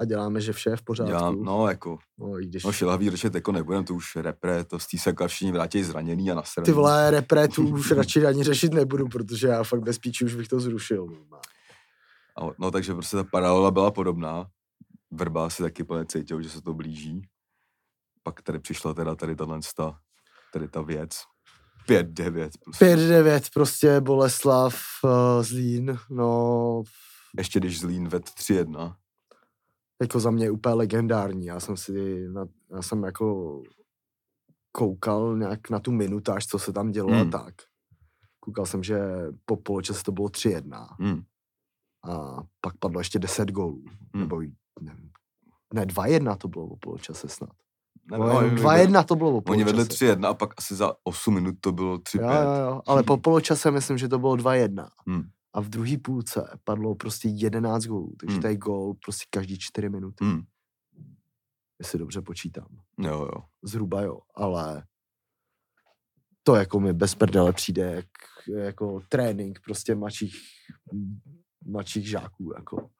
A 0.00 0.04
děláme, 0.04 0.40
že 0.40 0.52
vše 0.52 0.70
je 0.70 0.76
v 0.76 0.82
pořádku. 0.82 1.12
já, 1.12 1.30
no 1.30 1.68
jako, 1.68 1.98
no, 2.18 2.40
i 2.40 2.46
když... 2.46 2.64
no 2.64 2.72
šilhavý 2.72 3.10
řešit 3.10 3.34
jako 3.34 3.52
nebudem, 3.52 3.84
to 3.84 3.94
už 3.94 4.16
repre, 4.16 4.64
to 4.64 4.78
z 4.78 4.86
té 4.86 4.98
se 4.98 5.14
všichni 5.26 5.52
vrátí 5.52 5.82
zraněný 5.82 6.30
a 6.30 6.34
nasraný. 6.34 6.64
Ty 6.64 6.72
vole, 6.72 7.10
repre 7.10 7.48
tu 7.48 7.68
už 7.68 7.90
radši 7.90 8.26
ani 8.26 8.44
řešit 8.44 8.74
nebudu, 8.74 9.08
protože 9.08 9.48
já 9.48 9.64
fakt 9.64 9.82
bez 9.82 9.98
píči 9.98 10.24
už 10.24 10.34
bych 10.34 10.48
to 10.48 10.60
zrušil. 10.60 11.06
A, 12.42 12.50
no 12.58 12.70
takže 12.70 12.94
prostě 12.94 13.16
ta 13.16 13.24
paralela 13.24 13.70
byla 13.70 13.90
podobná, 13.90 14.46
Vrba 15.10 15.50
si 15.50 15.62
taky 15.62 15.84
plně 15.84 16.06
cítil, 16.06 16.42
že 16.42 16.50
se 16.50 16.62
to 16.62 16.74
blíží, 16.74 17.22
pak 18.22 18.42
tady 18.42 18.58
přišla 18.58 18.94
teda 18.94 19.14
tady 19.14 19.36
sta, 19.60 19.98
tady 20.52 20.68
ta 20.68 20.82
věc, 20.82 21.10
5-9 21.88 22.50
prostě. 22.64 22.96
5-9 22.96 23.40
prostě 23.54 24.00
Boleslav, 24.00 24.76
uh, 25.04 25.42
Zlín, 25.42 25.98
no 26.10 26.82
Ještě 27.38 27.60
když 27.60 27.80
Zlín 27.80 28.08
ved 28.08 28.24
3-1, 28.24 28.94
jako 30.02 30.20
za 30.20 30.30
mě 30.30 30.50
úplně 30.50 30.74
legendární. 30.74 31.46
Já 31.46 31.60
jsem 31.60 31.76
si, 31.76 32.28
na, 32.28 32.46
já 32.70 32.82
jsem 32.82 33.02
jako 33.04 33.62
koukal 34.72 35.36
nějak 35.38 35.70
na 35.70 35.80
tu 35.80 35.92
minutáž, 35.92 36.46
co 36.46 36.58
se 36.58 36.72
tam 36.72 36.90
dělo 36.90 37.08
Hmm. 37.08 37.28
a 37.28 37.30
tak. 37.30 37.54
Koukal 38.40 38.66
jsem, 38.66 38.82
že 38.82 39.00
po 39.44 39.56
poločase 39.56 40.02
to 40.02 40.12
bylo 40.12 40.28
3-1 40.28 40.96
hmm. 41.00 41.22
A 42.04 42.42
pak 42.60 42.76
padlo 42.78 43.00
ještě 43.00 43.18
10 43.18 43.50
gólů. 43.50 43.84
Hmm. 44.14 44.22
Nebo 44.22 44.40
nevím, 44.80 45.10
ne, 45.74 45.86
2-1 45.86 46.36
to 46.36 46.48
bylo 46.48 46.66
o 46.66 46.76
poločase 46.76 47.28
snad. 47.28 47.50
Nevím, 48.10 48.26
No, 48.26 48.32
ale 48.32 48.44
jenom 48.44 48.66
oni 48.66 48.86
2-1 48.86 49.04
to 49.04 49.16
bylo 49.16 49.30
o 49.30 49.42
Oni 49.50 49.64
vedli 49.64 49.84
poločase. 49.84 50.16
3-1 50.16 50.26
a 50.28 50.34
pak 50.34 50.50
asi 50.58 50.74
za 50.74 50.92
8 51.04 51.34
minut 51.34 51.54
to 51.60 51.72
bylo 51.72 51.96
3-5. 51.98 52.20
Jo, 52.22 52.42
jo, 52.42 52.60
jo, 52.66 52.80
ale 52.86 53.02
po 53.02 53.16
poločase 53.16 53.70
myslím, 53.70 53.98
že 53.98 54.08
to 54.08 54.18
bylo 54.18 54.36
2-1. 54.36 54.88
Hmm. 55.06 55.22
A 55.58 55.60
v 55.60 55.68
druhé 55.68 55.98
půlce 55.98 56.58
padlo 56.64 56.94
prostě 56.94 57.28
11 57.28 57.84
gólů, 57.86 58.14
takže 58.20 58.32
Hmm. 58.34 58.42
to 58.42 58.48
je 58.48 58.56
gól 58.56 58.94
prostě 59.04 59.24
každý 59.30 59.58
4 59.58 59.88
minuty, 59.88 60.24
Hmm. 60.24 60.42
jestli 61.78 61.98
dobře 61.98 62.22
počítám. 62.22 62.66
Jo, 62.98 63.20
jo. 63.34 63.42
Zhruba 63.62 64.02
jo, 64.02 64.18
ale 64.34 64.84
to 66.42 66.54
jako 66.54 66.80
mi 66.80 66.92
bez 66.92 67.14
prdele 67.14 67.52
přijde 67.52 67.92
jak, 67.94 68.06
jako 68.64 69.00
trénink 69.08 69.60
prostě 69.64 69.94
mladších, 69.94 70.36
mladších 71.64 72.08
žáků, 72.08 72.52
jako. 72.56 72.90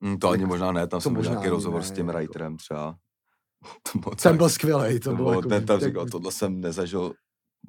Mm, 0.00 0.18
to 0.18 0.28
ani 0.30 0.42
Tak 0.42 0.48
možná 0.48 0.72
ne, 0.72 0.86
tam 0.86 1.00
jsem 1.00 1.12
možná 1.14 1.30
nějaký 1.32 1.48
rozhovor 1.48 1.80
ne, 1.80 1.86
s 1.86 1.90
tím 1.90 2.06
jako. 2.08 2.18
writerem 2.18 2.56
třeba. 2.56 2.98
To 3.92 3.98
bylo 3.98 4.14
tak- 4.14 4.36
byl 4.36 4.48
skvělý, 4.48 5.00
to, 5.00 5.10
to 5.10 5.16
bylo 5.16 5.28
bylo, 5.30 5.38
jako, 5.40 5.48
ten 5.48 5.66
tam 5.66 5.80
říkal, 5.80 6.06
tohle 6.06 6.32
jsem 6.32 6.60
nezažil, 6.60 7.14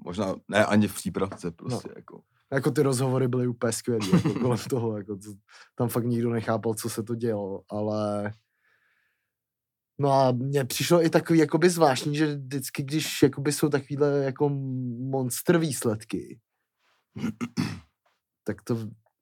možná 0.04 0.36
ne 0.48 0.66
ani 0.66 0.88
v 0.88 0.96
přípravce 0.96 1.52
prostě, 1.52 1.88
No. 1.90 1.94
jako. 1.98 2.22
Jako 2.54 2.72
ty 2.72 2.82
rozhovory 2.82 3.28
byly 3.28 3.48
úplně 3.48 3.74
skvělý, 3.74 4.12
jako 4.12 4.34
kolem 4.40 4.58
toho, 4.70 4.98
jako 4.98 5.16
to, 5.16 5.34
tam 5.76 5.90
fakt 5.90 6.06
nikdo 6.06 6.30
nechápal, 6.30 6.74
co 6.74 6.90
se 6.90 7.04
to 7.04 7.16
dělo, 7.16 7.64
ale 7.70 8.32
no 10.00 10.12
a 10.12 10.32
mně 10.32 10.66
přišlo 10.66 11.06
i 11.06 11.10
takový 11.10 11.40
jakoby 11.40 11.70
zvláštní, 11.70 12.16
že 12.16 12.36
vždycky, 12.36 12.84
když 12.84 13.22
jakoby 13.24 13.52
jsou 13.52 13.70
takovýhle 13.70 14.24
jako 14.24 14.50
monster 15.10 15.58
výsledky, 15.58 16.40
tak 18.44 18.62
to, 18.62 18.78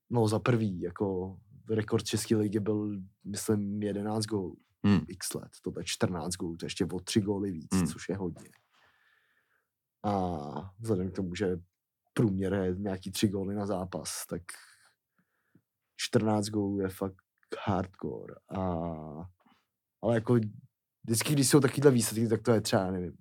no 0.10 0.28
za 0.28 0.40
prvý, 0.40 0.82
jako 0.82 1.38
rekord 1.70 2.06
České 2.06 2.36
ligy 2.36 2.60
byl, 2.60 2.98
myslím, 3.26 3.84
11 3.84 4.26
gólů 4.26 4.58
Hmm. 4.84 5.00
x 5.08 5.34
let, 5.34 5.52
to 5.64 5.74
je 5.78 5.84
14 5.86 6.36
gólů, 6.36 6.58
to 6.58 6.66
je 6.66 6.68
ještě 6.68 6.86
o 6.86 7.00
3 7.00 7.22
góly 7.22 7.52
víc, 7.52 7.74
Hmm. 7.74 7.88
což 7.88 8.10
je 8.10 8.16
hodně. 8.16 8.50
A 10.04 10.74
vzhledem 10.80 11.12
k 11.12 11.16
tomu, 11.16 11.36
že 11.36 11.58
průměr 12.20 12.54
je 12.54 12.76
nějaký 12.76 13.12
3 13.12 13.28
góly 13.28 13.56
na 13.56 13.66
zápas, 13.66 14.26
tak 14.30 14.42
14 15.98 16.46
gólů 16.46 16.80
je 16.80 16.90
fakt 16.90 17.16
hardcore. 17.66 18.36
A, 18.50 18.62
ale 20.04 20.16
jako 20.16 20.40
vždycky, 21.04 21.34
když 21.34 21.50
jsou 21.50 21.60
takovýhle 21.60 21.92
výsledky, 21.92 22.28
tak 22.28 22.42
to 22.42 22.52
je 22.52 22.62
třeba, 22.62 22.92
nevím, 22.92 23.18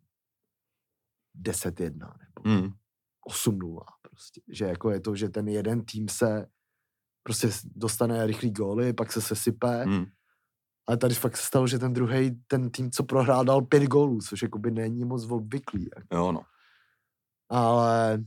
10-1 1.45 1.93
nebo 1.99 2.51
Hmm. 2.51 2.71
8-0 3.29 3.81
prostě. 4.03 4.41
Že 4.49 4.65
jako 4.65 4.91
je 4.91 5.01
to, 5.01 5.17
že 5.17 5.29
ten 5.29 5.49
jeden 5.49 5.85
tým 5.85 6.09
se 6.09 6.47
prostě 7.23 7.49
dostane 7.65 8.27
rychlý 8.27 8.51
góly, 8.51 8.93
pak 8.93 9.13
se 9.13 9.21
sesype, 9.23 9.85
Hmm. 9.85 10.07
ale 10.89 10.97
tady 10.97 11.15
fakt 11.15 11.37
se 11.37 11.47
stalo, 11.47 11.67
že 11.67 11.79
ten 11.79 11.93
druhý, 11.93 12.43
ten 12.47 12.71
tým, 12.71 12.91
co 12.91 13.05
prohrál, 13.05 13.45
dal 13.45 13.63
pět 13.63 13.83
gólů, 13.83 14.19
což 14.29 14.43
jakoby 14.43 14.71
není 14.71 15.05
moc 15.05 15.31
obvyklý. 15.31 15.89
Jako. 15.97 16.17
Jo, 16.17 16.33
no. 16.33 16.41
Ale, 17.51 18.19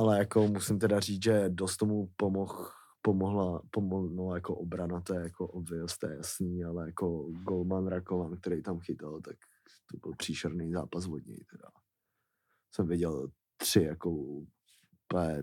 ale 0.00 0.18
jako 0.18 0.48
musím 0.48 0.78
teda 0.78 1.00
říct, 1.00 1.22
že 1.22 1.48
dost 1.48 1.76
tomu 1.76 2.12
pomoh, 2.16 2.76
pomohla, 3.02 3.62
pomohla 3.70 4.10
no, 4.12 4.34
jako 4.34 4.54
obrana, 4.56 5.00
to 5.00 5.14
je 5.14 5.20
jako 5.20 5.46
obvious, 5.46 5.98
to 5.98 6.06
je 6.08 6.16
jasný, 6.16 6.64
ale 6.64 6.86
jako 6.86 7.30
golman 7.30 7.86
Rakovan, 7.86 8.36
který 8.36 8.62
tam 8.62 8.80
chytal, 8.80 9.20
tak 9.20 9.36
to 9.90 9.96
byl 9.98 10.12
příšerný 10.18 10.72
zápas 10.72 11.06
od 11.06 11.26
něj 11.26 11.44
teda. 11.50 11.70
Jsem 12.74 12.88
viděl 12.88 13.30
tři 13.56 13.82
jako 13.82 14.10
úplně 14.10 15.42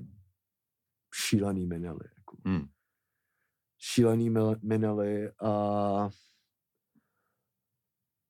šílený 1.16 1.66
minely. 1.66 2.10
Jako 2.18 2.38
Hmm. 2.46 2.68
šílený 3.78 4.30
minely 4.64 5.32
a 5.32 6.10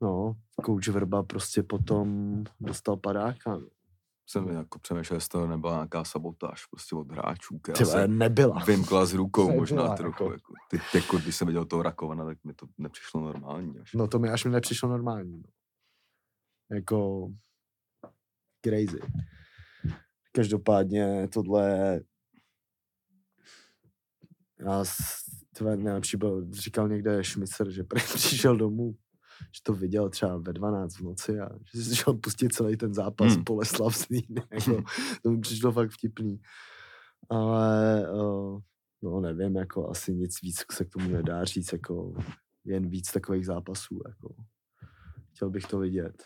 no, 0.01 0.35
kouč 0.63 0.87
Vrba 0.87 1.23
prostě 1.23 1.63
potom 1.63 2.43
dostal 2.59 2.97
padáka. 2.97 3.57
No. 3.57 3.76
Jsem 4.29 4.47
jako 4.47 4.79
přemýšlel, 4.79 5.17
jestli 5.17 5.29
to 5.29 5.47
nebyla 5.47 5.73
nějaká 5.73 6.03
sabotáž 6.03 6.65
prostě 6.65 6.95
od 6.95 7.11
hráčů, 7.11 7.59
která 7.59 7.77
Ty 7.77 7.83
vole, 7.83 7.95
se 8.01 8.07
nebyla. 8.07 8.63
vymkla 8.63 9.05
z 9.05 9.13
rukou 9.13 9.41
Nebyla, 9.47 9.59
možná 9.61 9.83
jako. 9.83 9.95
trochu. 9.95 10.23
Jako. 10.31 10.53
Ty, 10.71 10.79
jako, 10.97 11.17
když 11.17 11.35
jsem 11.35 11.47
viděl 11.47 11.65
toho 11.65 11.83
Rakovana, 11.83 12.25
tak 12.25 12.43
mi 12.43 12.53
to 12.53 12.67
nepřišlo 12.77 13.21
normální. 13.21 13.79
Až. 13.79 13.93
No 13.93 14.07
to 14.07 14.19
mi 14.19 14.29
až 14.29 14.45
mi 14.45 14.51
nepřišlo 14.51 14.89
normální. 14.89 15.37
No. 15.37 15.49
Jako 16.77 17.27
crazy. 18.65 18.99
Každopádně 20.31 21.27
tohle 21.27 21.99
já 24.59 24.85
s- 24.85 25.23
tvé 25.55 25.77
nejlepší 25.77 26.17
byl, 26.17 26.51
říkal 26.51 26.89
někde 26.89 27.23
Šmicer, 27.23 27.69
že 27.71 27.83
přišel 28.15 28.57
domů, 28.57 28.95
že 29.41 29.61
to 29.63 29.73
viděl 29.73 30.09
třeba 30.09 30.37
ve 30.37 30.53
12 30.53 30.97
v 30.97 31.01
noci 31.01 31.39
a 31.39 31.49
že 31.75 31.83
si 31.83 31.95
šel 31.95 32.13
pustit 32.13 32.53
celý 32.53 32.77
ten 32.77 32.93
zápas 32.93 33.27
Hmm. 33.27 33.35
hmm. 33.35 33.43
Boleslav 33.43 33.97
Zlín, 33.97 34.35
jako, 34.51 34.83
to 35.23 35.31
mi 35.31 35.41
přišlo 35.41 35.71
fakt 35.71 35.91
vtipný. 35.91 36.41
Ale 37.29 38.05
uh, 38.11 38.59
no 39.01 39.19
nevím, 39.21 39.55
jako 39.55 39.89
asi 39.89 40.15
nic 40.15 40.41
víc 40.41 40.63
se 40.71 40.85
k 40.85 40.89
tomu 40.89 41.09
nedá 41.09 41.43
říct, 41.45 41.73
jako 41.73 42.13
jen 42.65 42.89
víc 42.89 43.11
takových 43.11 43.45
zápasů, 43.45 43.99
jako 44.07 44.35
chtěl 45.35 45.49
bych 45.49 45.65
to 45.65 45.79
vidět. 45.79 46.23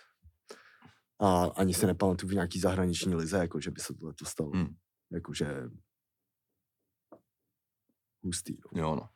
A 1.20 1.44
ani 1.44 1.74
se 1.74 1.88
nepamatuju 1.88 2.30
v 2.30 2.34
nějaký 2.34 2.60
zahraniční 2.60 3.16
lize, 3.16 3.38
jako 3.38 3.60
že 3.60 3.72
by 3.72 3.82
se 3.82 3.94
tohle 3.94 4.14
to 4.14 4.26
stalo. 4.26 4.52
Hmm. 4.52 4.76
Jakože 5.12 5.70
hustý. 8.24 8.58
No. 8.74 8.82
Jo, 8.82 8.96
no. 8.96 9.10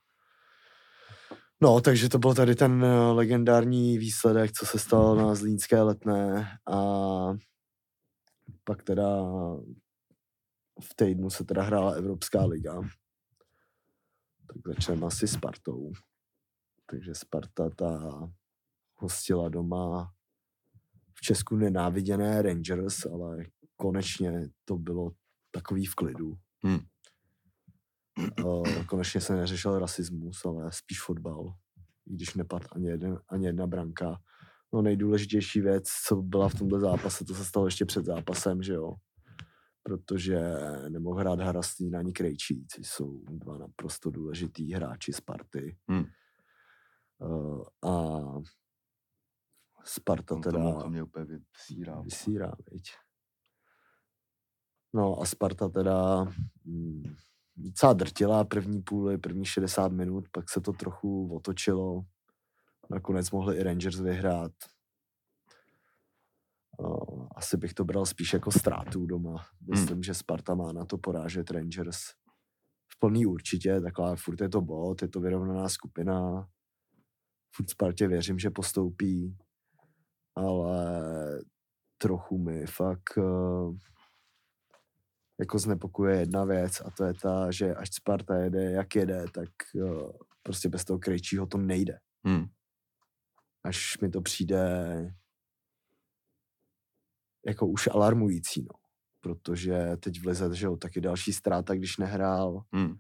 No, 1.66 1.82
takže 1.82 2.10
to 2.10 2.20
byl 2.20 2.34
tady 2.34 2.56
ten 2.56 2.84
eh, 2.84 3.12
legendární 3.12 3.98
výsledek, 3.98 4.52
co 4.52 4.66
se 4.66 4.80
stalo 4.80 5.16
na 5.16 5.36
Zlínské 5.36 5.82
letné 5.82 6.48
a 6.72 6.80
pak 8.64 8.84
teda 8.84 9.08
v 10.82 10.96
týdnu 10.96 11.30
se 11.30 11.44
teda 11.44 11.64
hrála 11.64 11.92
Evropská 11.92 12.46
liga. 12.46 12.82
Tak 14.48 14.58
začneme 14.76 15.08
asi 15.08 15.28
Spartou. 15.28 15.92
Takže 16.86 17.16
Sparta 17.16 17.70
ta 17.70 18.22
hostila 18.96 19.50
doma 19.50 20.12
v 21.14 21.22
Česku 21.22 21.56
nenáviděné 21.56 22.42
Rangers, 22.42 23.06
ale 23.06 23.46
konečně 23.76 24.50
to 24.66 24.78
bylo 24.78 25.12
takový 25.52 25.86
v 25.86 25.96
klidu. 25.96 26.38
Hmm. 26.64 26.80
Konečně 28.88 29.22
se 29.22 29.36
neřešil 29.36 29.80
rasismus, 29.80 30.46
ale 30.46 30.72
spíš 30.72 31.02
fotbal, 31.02 31.54
i 32.06 32.14
když 32.14 32.34
nepadl 32.34 32.66
ani, 32.72 32.88
jeden, 32.88 33.20
ani 33.30 33.46
jedna 33.46 33.68
branka. 33.68 34.18
No 34.74 34.82
nejdůležitější 34.82 35.62
věc, 35.62 35.90
co 36.08 36.16
byla 36.16 36.50
v 36.50 36.56
tomto 36.56 36.80
zápase, 36.80 37.26
to 37.26 37.36
se 37.36 37.46
stalo 37.46 37.68
ještě 37.68 37.86
před 37.86 38.06
zápasem, 38.06 38.64
že 38.64 38.74
jo. 38.74 38.94
Protože 39.84 40.40
nemohl 40.90 41.20
hrát 41.20 41.40
Harastín 41.40 41.96
ani 41.96 42.14
Krejčí, 42.14 42.66
což 42.68 42.88
jsou 42.88 43.24
dva 43.30 43.58
naprosto 43.58 44.12
důležitý 44.12 44.74
hráči 44.74 45.14
Sparty. 45.14 45.78
Hmm. 45.88 46.06
Uh, 47.20 47.64
a 47.92 48.22
Sparta 49.84 50.36
On 50.36 50.42
to 50.42 50.52
teda 50.52 50.64
moucha 50.64 50.90
mě 50.90 51.04
úplně 51.04 51.26
vysírá. 51.26 52.02
vysírá, 52.02 52.52
viď. 52.72 52.84
No 54.94 55.22
a 55.22 55.26
Sparta 55.26 55.70
teda 55.70 56.24
mm, 56.66 57.04
docela 57.56 57.94
drtila 57.94 58.44
první 58.44 58.82
půli, 58.82 59.18
první 59.18 59.46
60 59.46 59.92
minut, 59.92 60.26
pak 60.32 60.50
se 60.50 60.62
to 60.62 60.74
trochu 60.74 61.36
otočilo. 61.36 62.06
Nakonec 62.90 63.32
mohli 63.32 63.58
i 63.58 63.64
Rangers 63.64 64.00
vyhrát. 64.00 64.52
Asi 67.36 67.58
bych 67.58 67.74
to 67.74 67.86
bral 67.86 68.06
spíš 68.06 68.34
jako 68.34 68.52
ztrátu 68.52 69.06
doma. 69.06 69.46
Myslím, 69.70 70.04
že 70.04 70.14
Sparta 70.14 70.56
má 70.56 70.72
na 70.72 70.86
to 70.86 70.98
porážet 70.98 71.52
Rangers 71.52 72.00
v 72.88 73.00
plný 73.00 73.26
určitě, 73.26 73.82
taková 73.82 74.16
furt 74.16 74.42
je 74.42 74.50
to 74.50 74.62
bod, 74.62 75.02
je 75.02 75.08
to 75.08 75.20
vyrovnaná 75.20 75.70
skupina. 75.70 76.48
Furt 77.56 77.70
Spartě 77.70 78.08
věřím, 78.08 78.40
že 78.40 78.50
postoupí, 78.50 79.38
ale 80.36 81.06
trochu 81.98 82.38
mi 82.38 82.66
fakt 82.66 83.18
jako 85.40 85.60
znepokuje 85.60 86.20
jedna 86.20 86.44
věc 86.44 86.82
a 86.86 86.92
to 86.92 87.04
je 87.04 87.14
ta, 87.14 87.52
že 87.52 87.76
až 87.76 87.90
Sparta 87.94 88.36
jede, 88.38 88.72
jak 88.72 88.96
jede, 88.96 89.26
tak 89.34 89.50
uh, 89.76 90.12
prostě 90.44 90.70
bez 90.70 90.86
toho 90.86 91.00
Krejčího 91.00 91.46
to 91.46 91.58
nejde. 91.58 92.00
Hmm. 92.26 92.46
Až 93.64 93.98
mi 94.00 94.10
to 94.10 94.22
přijde 94.22 94.60
jako 97.46 97.68
už 97.68 97.88
alarmující, 97.88 98.62
no. 98.62 98.80
Protože 99.22 99.98
teď 100.00 100.22
v 100.22 100.26
Lize, 100.28 100.56
že 100.56 100.66
jo, 100.66 100.78
taky 100.78 101.02
další 101.02 101.34
ztráta, 101.34 101.76
když 101.76 101.98
nehrál, 101.98 102.64
Hmm. 102.74 102.96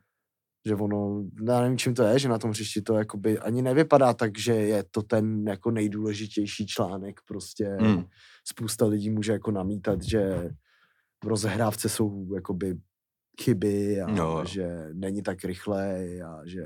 že 0.65 0.75
ono, 0.75 1.23
já 1.47 1.61
nevím, 1.61 1.77
čím 1.77 1.93
to 1.95 2.03
je, 2.03 2.19
že 2.19 2.29
na 2.29 2.37
tom 2.37 2.49
hřišti 2.51 2.81
to 2.81 2.93
jakoby 2.93 3.39
ani 3.39 3.61
nevypadá 3.61 4.13
tak, 4.13 4.37
že 4.39 4.53
je 4.53 4.83
to 4.91 5.01
ten 5.01 5.47
jako 5.47 5.71
nejdůležitější 5.71 6.67
článek, 6.67 7.21
prostě 7.27 7.65
Hmm. 7.65 8.05
spousta 8.47 8.85
lidí 8.85 9.09
může 9.09 9.31
jako 9.31 9.51
namítat, 9.51 10.01
že 10.03 10.49
v 11.25 11.27
rozehrávce 11.27 11.89
jsou 11.89 12.33
jakoby 12.35 12.79
chyby 13.41 14.01
a 14.01 14.11
jo. 14.11 14.43
že 14.47 14.89
není 14.93 15.23
tak 15.23 15.43
rychlej 15.43 16.23
a 16.23 16.41
že 16.45 16.65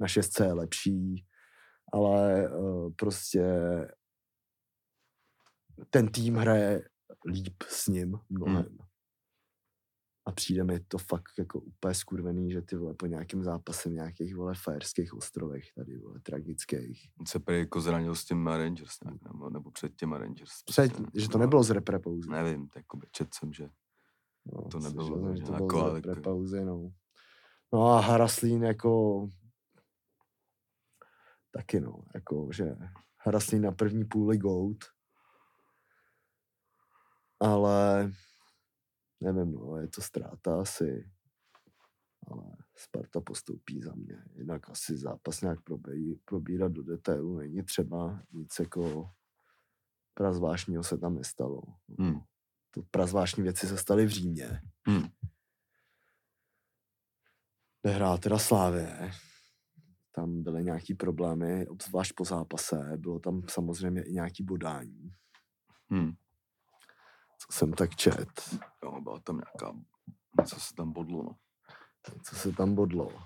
na 0.00 0.08
šestce 0.08 0.44
je 0.44 0.52
lepší, 0.52 1.26
ale 1.92 2.48
uh, 2.50 2.92
prostě 2.96 3.44
ten 5.90 6.08
tým 6.08 6.34
hraje 6.34 6.88
líp 7.26 7.62
s 7.68 7.86
ním 7.86 8.18
mnohem. 8.28 8.56
Hmm. 8.56 8.78
A 10.26 10.32
přijde 10.32 10.64
mi 10.64 10.80
to 10.80 10.98
fakt 10.98 11.38
jako 11.38 11.60
úplně 11.60 11.94
skurvený, 11.94 12.52
že 12.52 12.62
ty 12.62 12.76
vole 12.76 12.94
po 12.94 13.06
nějakém 13.06 13.42
zápase 13.44 13.88
v 13.88 13.92
nějakých 13.92 14.36
vole 14.36 14.54
fajerských 14.54 15.14
ostrovech 15.14 15.72
tady 15.74 15.98
vole 15.98 16.20
tragických. 16.20 17.10
On 17.20 17.26
se 17.26 17.38
prý 17.38 17.58
jako 17.58 17.80
zranil 17.80 18.14
s 18.14 18.24
těma 18.24 18.56
Rangers 18.56 18.94
nebo, 19.32 19.50
nebo 19.50 19.70
před 19.70 19.96
těma 19.96 20.18
Rangers. 20.18 20.62
Před, 20.64 20.92
prostě, 20.92 21.20
že 21.20 21.28
to 21.28 21.38
no, 21.38 21.44
nebylo 21.44 21.62
z 21.62 21.70
repre 21.70 21.98
pouze. 21.98 22.30
Nevím, 22.30 22.68
tak 22.68 22.76
jako 22.76 23.00
čet 23.12 23.34
jsem, 23.34 23.52
že 23.52 23.70
No, 24.52 24.62
to 24.62 24.78
nebylo, 24.78 25.36
že 25.36 25.42
to 25.42 25.52
bylo 25.52 25.80
ale 25.80 25.90
z 25.90 25.94
repre 25.94 26.14
to- 26.14 26.20
pauzy, 26.20 26.64
no. 26.64 26.92
No 27.72 27.86
a 27.86 28.00
Haraslín 28.00 28.62
jako 28.62 29.28
taky 31.50 31.80
no, 31.80 32.02
jako 32.14 32.48
že 32.52 32.76
Haraslín 33.18 33.62
na 33.62 33.72
první 33.72 34.04
půli 34.04 34.38
goat, 34.38 34.76
ale 37.40 38.10
nevím, 39.20 39.52
no, 39.52 39.76
je 39.76 39.88
to 39.88 40.02
ztráta 40.02 40.60
asi, 40.60 41.10
ale 42.26 42.44
Sparta 42.76 43.20
postoupí 43.20 43.80
za 43.80 43.94
mě. 43.94 44.24
Jinak 44.34 44.70
asi 44.70 44.96
zápas 44.96 45.40
nějak 45.40 45.60
probí, 45.60 46.20
probírat 46.24 46.72
do 46.72 46.82
detailu 46.82 47.36
není 47.36 47.62
třeba, 47.62 48.22
nic 48.32 48.58
jako 48.58 49.10
prazvláštního 50.14 50.82
se 50.82 50.98
tam 50.98 51.14
nestalo. 51.14 51.62
Hmm. 51.98 52.20
To 52.70 52.82
prazvláštní 52.90 53.42
věci 53.42 53.68
se 53.68 53.78
staly 53.78 54.06
v 54.06 54.10
Římě. 54.10 54.60
Hmm. 54.86 55.08
kde 57.82 57.92
hrál 57.92 58.18
teda 58.18 58.38
Slávě. 58.38 59.10
Tam 60.12 60.42
byly 60.42 60.64
nějaký 60.64 60.94
problémy, 60.94 61.68
obzvlášť 61.68 62.12
po 62.16 62.24
zápase. 62.24 62.92
Bylo 62.96 63.18
tam 63.18 63.42
samozřejmě 63.48 64.02
i 64.02 64.12
nějaký 64.12 64.42
bodání, 64.44 65.14
Hmm. 65.90 66.12
co 67.38 67.52
jsem 67.58 67.72
tak 67.72 67.96
čet. 67.96 68.28
Jo, 68.84 69.00
byla 69.00 69.20
tam 69.20 69.36
nějaká, 69.36 69.78
něco 70.40 70.60
se 70.60 70.74
tam 70.74 70.92
bodlo, 70.92 71.22
no. 71.22 71.36
Co 72.22 72.36
se 72.36 72.52
tam 72.52 72.74
bodlo. 72.74 73.22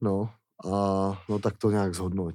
No, 0.00 0.34
a 0.64 0.70
no 1.28 1.38
tak 1.38 1.56
to 1.56 1.70
nějak 1.70 1.94
zhodnoť. 1.94 2.34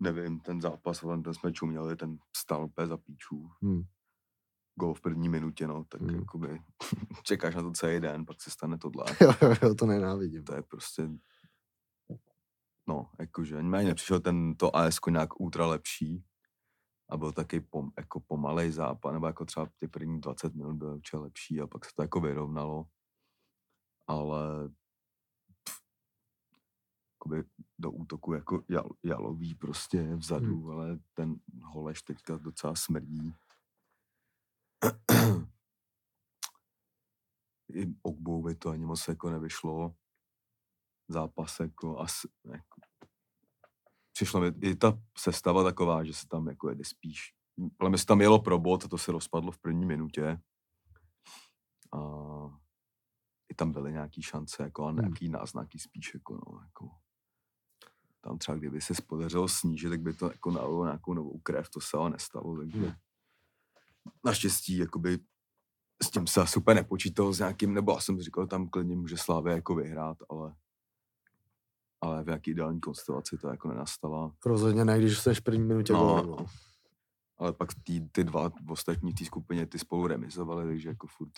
Nevím, 0.00 0.40
ten 0.40 0.60
zápas, 0.60 1.00
ten 1.24 1.34
jsme 1.34 1.52
čuměli, 1.52 1.96
ten 1.96 2.18
stál 2.36 2.64
úplně 2.64 2.86
za 2.86 2.96
píčů. 2.96 3.50
Hmm. 3.62 3.82
Gol 4.74 4.94
v 4.94 5.00
první 5.00 5.28
minutě, 5.28 5.66
no, 5.66 5.84
tak 5.84 6.00
Hmm. 6.00 6.14
jakoby 6.14 6.62
čekáš 7.22 7.54
na 7.54 7.62
to 7.62 7.70
celý 7.70 8.00
den, 8.00 8.26
pak 8.26 8.42
se 8.42 8.50
stane 8.50 8.78
tohle. 8.78 9.04
Jo, 9.20 9.32
jo, 9.42 9.54
jo, 9.62 9.74
to 9.74 9.86
nenávidím. 9.86 10.44
To 10.44 10.54
je 10.54 10.62
prostě, 10.62 11.08
no, 12.88 13.10
jakože, 13.18 13.58
ani 13.58 13.68
mi 13.68 13.84
nepřišel 13.84 14.20
ten, 14.20 14.54
to 14.54 14.76
AS 14.76 14.98
nějak 15.10 15.40
ultra 15.40 15.66
lepší 15.66 16.24
a 17.10 17.16
byl 17.16 17.32
taky 17.32 17.60
pom, 17.60 17.90
jako 17.98 18.20
pomalej 18.20 18.72
zápas, 18.72 19.12
nebo 19.12 19.26
jako 19.26 19.44
třeba 19.44 19.66
ty 19.78 19.88
první 19.88 20.20
20 20.20 20.54
minut 20.54 20.74
byl 20.74 20.88
určitě 20.88 21.16
lepší 21.16 21.60
a 21.60 21.66
pak 21.66 21.84
se 21.84 21.90
to 21.94 22.02
jako 22.02 22.20
vyrovnalo, 22.20 22.86
ale 24.06 24.70
jakoby 27.14 27.44
do 27.78 27.90
útoku 27.90 28.32
jako 28.32 28.62
jal, 28.68 28.90
jalový 29.02 29.54
prostě 29.54 30.16
vzadu, 30.16 30.60
hmm. 30.60 30.70
ale 30.70 30.98
ten 31.14 31.34
Holeš 31.62 32.02
teďka 32.02 32.36
docela 32.36 32.74
smrdí. 32.74 33.34
I 37.74 37.94
Ogbou 38.02 38.42
by 38.42 38.54
to 38.54 38.70
ani 38.70 38.84
moc 38.86 39.08
jako 39.08 39.30
nevyšlo. 39.30 39.94
Zápas 41.08 41.60
jako 41.60 41.98
asi, 41.98 42.28
jako 42.44 42.80
přišlo 44.12 44.40
mi 44.40 44.46
i 44.60 44.76
ta 44.76 44.98
sestava 45.18 45.64
taková, 45.64 46.04
že 46.04 46.14
se 46.14 46.28
tam 46.28 46.48
jako 46.48 46.68
jede 46.68 46.84
spíš. 46.84 47.34
Ale 47.80 47.90
mi 47.90 47.98
se 47.98 48.06
tam 48.06 48.20
jelo 48.20 48.42
pro 48.42 48.58
bod, 48.58 48.88
to 48.88 48.98
se 48.98 49.12
rozpadlo 49.12 49.52
v 49.52 49.58
první 49.58 49.86
minutě. 49.86 50.40
A 51.92 51.98
i 53.48 53.54
tam 53.54 53.72
byly 53.72 53.92
nějaký 53.92 54.22
šance, 54.22 54.62
jako, 54.62 54.84
a 54.84 54.88
Hmm. 54.88 54.98
nějaký 55.00 55.28
náznaky 55.28 55.78
spíš, 55.78 56.14
jako, 56.14 56.34
no, 56.34 56.60
jako. 56.62 56.90
Tam 58.20 58.38
třeba 58.38 58.56
kdyby 58.56 58.80
se 58.80 58.94
podařilo 59.06 59.48
snížit, 59.48 59.88
tak 59.88 60.00
by 60.00 60.12
to 60.14 60.30
jako 60.32 60.50
nalilo 60.50 60.84
nějakou 60.84 61.14
novou 61.14 61.38
krev, 61.38 61.70
to 61.70 61.80
se 61.80 61.96
ale 61.96 62.10
nestalo, 62.10 62.56
takže 62.58 62.78
Hmm. 62.78 62.94
naštěstí, 64.24 64.76
jakoby 64.78 65.18
s 66.02 66.10
tím 66.10 66.26
se 66.26 66.40
asi 66.40 66.58
úplně 66.58 66.74
nepočítal 66.74 67.32
s 67.32 67.38
nějakým, 67.38 67.74
nebo 67.74 67.92
já 67.92 68.00
jsem 68.00 68.20
říkal, 68.20 68.46
tam 68.46 68.68
klidně 68.68 68.96
může 68.96 69.16
Slávě 69.16 69.52
jako 69.54 69.74
vyhrát, 69.74 70.16
ale 70.30 70.54
ale 72.04 72.24
v 72.24 72.28
jaký 72.28 72.50
ideální 72.50 72.80
konstelaci 72.80 73.38
to 73.38 73.48
jako 73.48 73.68
nenastala. 73.68 74.34
Rozhodně 74.46 74.84
ne, 74.84 74.98
když 74.98 75.18
jsi 75.18 75.34
v 75.34 75.40
první 75.42 75.62
minutě 75.64 75.92
No. 75.92 76.22
no. 76.26 76.46
Ale 77.38 77.52
pak 77.52 77.68
tý, 77.84 78.08
ty 78.08 78.24
dva 78.24 78.50
ostatní 78.68 79.12
v 79.12 79.14
té 79.14 79.24
skupině 79.24 79.66
ty 79.66 79.78
spolu 79.78 80.06
remizovali, 80.06 80.64
takže 80.66 80.88
jako 80.88 81.06
furt 81.06 81.32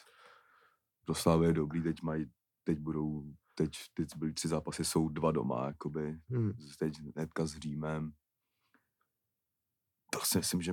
pro 1.05 1.15
Slávy 1.15 1.47
je 1.47 1.53
dobrý, 1.53 1.83
teď 1.83 2.03
mají, 2.03 2.27
teď 2.65 2.79
budou, 2.79 3.25
teď, 3.55 3.71
teď 3.95 4.09
byly 4.17 4.33
tři 4.33 4.49
zápasy, 4.49 4.85
jsou 4.85 5.09
dva 5.09 5.33
doma, 5.33 5.67
jakoby, 5.67 6.19
Hmm. 6.29 6.53
teď 6.79 6.95
hnedka 7.17 7.47
s 7.47 7.59
Římem. 7.59 8.13
To 10.13 10.21
si 10.23 10.39
myslím, 10.39 10.63
že 10.63 10.73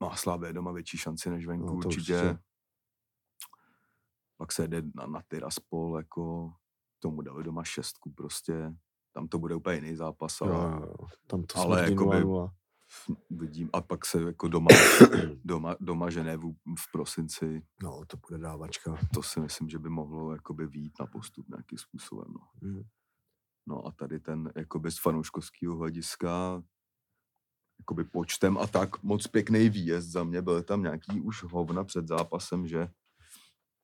má 0.00 0.16
Slávě 0.16 0.52
doma 0.52 0.72
větší 0.72 0.98
šanci 0.98 1.30
než 1.30 1.46
venku, 1.46 1.66
No, 1.66 1.72
určitě. 1.72 2.14
určitě. 2.22 2.38
Pak 4.42 4.52
se 4.52 4.68
jde 4.68 4.82
na, 4.94 5.06
na 5.06 5.22
Tiraspol, 5.28 5.96
jako 5.96 6.52
tomu 6.98 7.22
dali 7.22 7.44
doma 7.44 7.64
šestku 7.64 8.12
prostě. 8.12 8.74
Tam 9.14 9.28
to 9.28 9.38
bude 9.38 9.54
úplně 9.54 9.74
jiný 9.76 9.96
zápas, 9.96 10.40
ale 10.42 10.52
jo, 10.52 10.80
jo. 10.86 11.06
Tam 11.26 11.42
to 11.42 11.58
ale 11.58 11.90
jakoby- 11.90 12.16
0-0. 12.24 12.50
vidím. 13.30 13.70
A 13.72 13.80
pak 13.80 14.06
se 14.06 14.22
jako 14.22 14.48
doma, 14.48 14.68
doma, 15.44 15.76
doma 15.80 16.10
Ženevu 16.10 16.56
v 16.78 16.92
prosinci, 16.92 17.62
No, 17.82 18.00
to 18.06 18.16
bude 18.16 18.38
dávačka. 18.38 18.96
to 19.14 19.22
si 19.22 19.40
myslím, 19.40 19.68
že 19.68 19.78
by 19.78 19.88
mohlo 19.88 20.32
jakoby 20.32 20.66
výjít 20.66 20.92
na 21.00 21.06
postup 21.06 21.48
nějakým 21.48 21.78
způsobem. 21.78 22.28
No. 22.34 22.68
Hmm. 22.68 22.82
no 23.66 23.86
a 23.86 23.90
tady 23.92 24.20
ten 24.20 24.52
jakoby 24.56 24.90
z 24.90 24.98
fanouškovského 24.98 25.76
hlediska 25.76 26.62
jakoby 27.78 28.04
počtem 28.04 28.58
a 28.58 28.66
tak 28.66 29.02
moc 29.02 29.26
pěkný 29.26 29.68
výjezd 29.68 30.08
za 30.10 30.24
mě. 30.24 30.42
Byly 30.42 30.62
tam 30.64 30.82
nějaký 30.82 31.20
už 31.20 31.42
hovna 31.42 31.84
před 31.84 32.08
zápasem, 32.08 32.66
že 32.66 32.88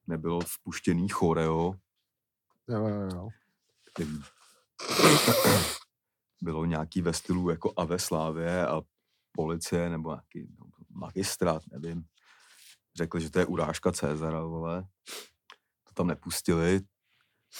nebylo 0.08 0.40
vpuštěný 0.40 1.08
choreo, 1.08 1.74
Jo, 2.68 2.88
jo, 2.88 3.08
jo. 3.14 3.28
bylo 6.42 6.64
nějaký 6.64 7.02
ve 7.02 7.12
stylu 7.12 7.50
jako 7.50 7.72
a 7.76 7.84
ve 7.84 7.98
Slávě 7.98 8.66
a 8.66 8.82
policie 9.32 9.90
nebo 9.90 10.10
nějaký 10.10 10.54
no, 10.58 10.66
magistrát, 10.90 11.62
nevím. 11.72 12.04
Řekli, 12.96 13.20
že 13.20 13.30
to 13.30 13.38
je 13.38 13.46
urážka 13.46 13.92
Cezara, 13.92 14.40
vole. 14.40 14.88
To 15.84 15.94
tam 15.94 16.06
nepustili. 16.06 16.80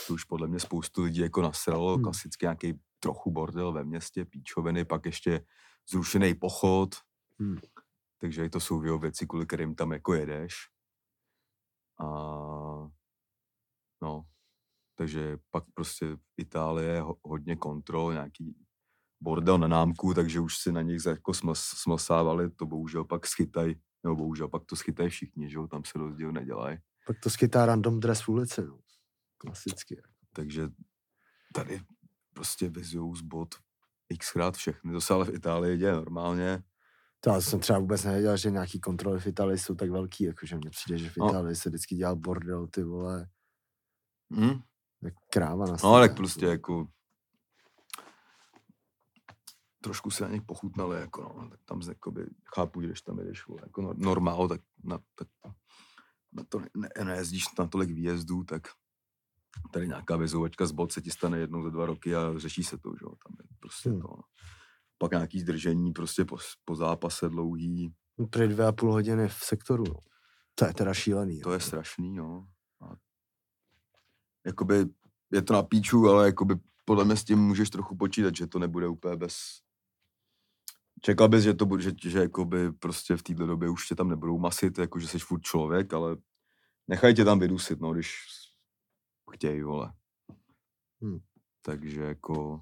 To 0.07 0.15
už 0.15 0.25
podle 0.25 0.49
mě 0.49 0.61
spoustu 0.61 1.03
lidí 1.03 1.21
jako 1.21 1.43
nasralo. 1.43 1.95
Hmm. 1.95 2.05
Klasicky 2.05 2.45
nějaký 2.45 2.81
trochu 3.01 3.31
bordel 3.31 3.73
ve 3.73 3.85
městě, 3.85 4.25
píčoviny, 4.25 4.85
pak 4.85 5.07
ještě 5.07 5.45
zrušený 5.91 6.35
pochod. 6.35 6.95
Hmm. 7.39 7.57
Takže 8.19 8.51
to 8.51 8.61
jsou 8.61 8.99
věci, 8.99 9.27
kvůli 9.27 9.47
kterým 9.47 9.75
tam 9.75 9.93
jako 9.93 10.15
jedeš. 10.15 10.55
A 12.01 12.07
no, 14.03 14.27
takže 14.95 15.39
pak 15.51 15.65
prostě 15.75 16.07
Itálie 16.37 16.89
je 16.95 17.01
ho- 17.01 17.19
hodně 17.25 17.57
kontrol, 17.57 18.13
nějaký 18.13 18.57
bordel 19.21 19.59
na 19.59 19.69
námku, 19.69 20.15
takže 20.15 20.41
už 20.41 20.59
si 20.59 20.73
na 20.73 20.83
nich 20.83 21.03
za- 21.03 21.11
jako 21.11 21.33
smls- 21.33 21.75
smlsávali, 21.83 22.51
to 22.51 22.67
bohužel 22.67 23.05
pak 23.05 23.27
schytaj, 23.27 23.75
nebo 24.05 24.17
bohužel 24.17 24.49
pak 24.49 24.65
to 24.65 24.77
schytají 24.77 25.09
všichni, 25.11 25.51
že 25.51 25.57
jo, 25.57 25.67
tam 25.67 25.85
se 25.85 25.99
rozdíl 25.99 26.33
nedělají. 26.33 26.79
Pak 27.07 27.17
to 27.23 27.31
skytá 27.31 27.67
random 27.67 28.01
dress 28.01 28.23
v 28.23 28.29
ulici, 28.29 28.63
no. 28.67 28.79
Klasicky. 29.39 30.03
Takže 30.35 30.69
tady 31.55 31.81
prostě 32.35 32.69
vyzujou 32.69 33.15
z 33.15 33.23
bod 33.23 33.55
xkrát 34.19 34.57
všechny. 34.57 34.93
To 34.93 35.01
se 35.01 35.15
ale 35.15 35.25
v 35.25 35.35
Itálii 35.35 35.79
děje 35.79 35.93
normálně. 35.93 36.63
To 37.21 37.31
já 37.31 37.41
jsem 37.41 37.61
třeba 37.61 37.79
vůbec 37.79 38.05
nevěděl, 38.05 38.37
že 38.37 38.51
nějaký 38.51 38.81
kontroly 38.81 39.21
v 39.21 39.27
Itálii 39.27 39.59
jsou 39.59 39.75
tak 39.75 39.91
velký, 39.91 40.25
jakože 40.25 40.57
mně 40.57 40.71
přijde, 40.71 40.99
že 40.99 41.11
v 41.11 41.17
No. 41.17 41.29
Itálii 41.29 41.57
se 41.57 41.69
vždycky 41.69 41.95
dělal 41.97 42.17
bordel, 42.17 42.67
ty 42.67 42.83
vole, 42.83 43.29
Hm? 44.37 44.61
jak 45.03 45.15
kráva 45.33 45.67
na 45.67 45.77
No, 45.85 45.99
tak 46.01 46.17
prostě 46.17 46.47
jako 46.47 46.87
trošku 49.81 50.11
se 50.11 50.25
na 50.25 50.31
nich 50.31 50.43
pochutnali, 50.43 51.01
jako 51.01 51.23
no, 51.39 51.49
tak 51.51 51.61
tam 51.65 51.83
z- 51.83 51.89
jakoby, 51.89 52.27
chápu, 52.55 52.81
když 52.81 53.03
tam 53.03 53.19
jedeš 53.19 53.47
vole, 53.47 53.61
jako 53.63 53.83
no- 53.83 53.95
normál, 53.97 54.49
tak 54.49 54.61
na, 54.85 54.99
tak 55.15 55.29
na 56.33 56.45
to 56.49 56.61
ne, 56.61 56.69
ne, 56.77 56.89
nejezdíš 57.05 57.45
na 57.59 57.67
tolik 57.67 57.91
výjezdů, 57.91 58.45
tak 58.45 58.63
tady 59.73 59.89
nějaká 59.89 60.17
vyzouvačka 60.17 60.67
z 60.67 60.73
bod 60.73 60.93
se 60.93 61.01
ti 61.03 61.11
stane 61.11 61.39
jednou 61.39 61.63
za 61.63 61.71
dva 61.71 61.87
roky 61.87 62.15
a 62.17 62.39
řeší 62.39 62.65
se 62.65 62.79
to, 62.79 62.91
že 62.91 63.03
jo, 63.05 63.09
tam 63.09 63.37
je 63.43 63.57
prostě 63.61 63.91
Hmm. 63.91 64.01
to. 64.01 64.09
no. 64.09 64.23
Pak 64.99 65.11
nějaký 65.13 65.41
zdržení 65.41 65.93
prostě 65.93 66.25
po, 66.25 66.37
po 66.65 66.77
zápase 66.77 67.29
dlouhý, 67.29 67.93
Prý 68.31 68.49
dvě 68.49 68.67
a 68.67 68.73
půl 68.73 68.93
hodiny 68.93 69.29
v 69.29 69.35
sektoru, 69.45 69.85
no. 69.89 69.95
To 70.55 70.67
je 70.67 70.75
teda 70.75 70.95
šílený. 70.95 71.41
to 71.41 71.51
jo. 71.51 71.55
je 71.55 71.61
strašný, 71.61 72.15
no. 72.15 72.49
A 72.81 72.97
jakoby 74.47 74.87
je 75.33 75.43
to 75.43 75.53
na 75.53 75.63
píču, 75.63 76.09
ale 76.09 76.27
jakoby 76.27 76.55
podle 76.85 77.05
mě 77.05 77.17
s 77.17 77.25
tím 77.25 77.39
můžeš 77.39 77.71
trochu 77.71 77.97
počítat, 77.97 78.37
že 78.37 78.47
to 78.47 78.59
nebude 78.59 78.89
úplně 78.89 79.17
bez... 79.17 79.37
Čekal 81.03 81.29
bys, 81.29 81.45
že 81.45 81.55
to 81.55 81.67
bude, 81.67 81.83
že, 81.83 81.93
že 82.03 82.19
jakoby 82.19 82.73
prostě 82.73 83.17
v 83.17 83.23
této 83.23 83.47
době 83.47 83.69
už 83.69 83.89
tě 83.89 83.95
tam 83.95 84.09
nebudou 84.09 84.39
masit, 84.39 84.79
jako 84.79 84.99
že 84.99 85.09
jsi 85.09 85.19
furt 85.19 85.41
člověk, 85.41 85.93
ale 85.93 86.17
nechaj 86.89 87.15
tě 87.15 87.25
tam 87.25 87.39
vydusit, 87.39 87.81
no, 87.81 87.93
když 87.93 88.15
chtějí, 89.33 89.63
vole. 89.63 89.93
Hmm. 91.01 91.19
Takže 91.63 92.03
jako 92.03 92.61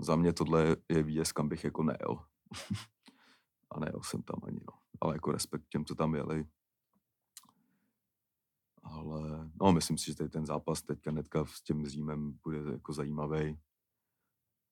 za 0.00 0.16
mě 0.16 0.32
tohle 0.32 0.76
je 0.88 1.02
výjezd, 1.02 1.32
kam 1.32 1.48
bych 1.48 1.64
jako 1.64 1.82
nejel. 1.82 2.24
A 3.70 3.80
nejel 3.80 4.02
jsem 4.02 4.22
tam 4.22 4.36
ani, 4.46 4.60
no. 4.68 4.78
Ale 5.00 5.14
jako 5.14 5.32
respekt 5.32 5.68
těm, 5.68 5.84
co 5.84 5.94
tam 5.94 6.14
jeli. 6.14 6.46
Ale 8.82 9.50
no, 9.60 9.72
myslím 9.72 9.98
si, 9.98 10.04
že 10.06 10.16
tady 10.16 10.30
ten 10.30 10.46
zápas 10.46 10.82
teďka 10.82 11.10
netka 11.10 11.44
s 11.46 11.62
tím 11.62 11.86
Římem 11.88 12.38
bude 12.44 12.58
jako 12.72 12.92
zajímavý. 12.92 13.58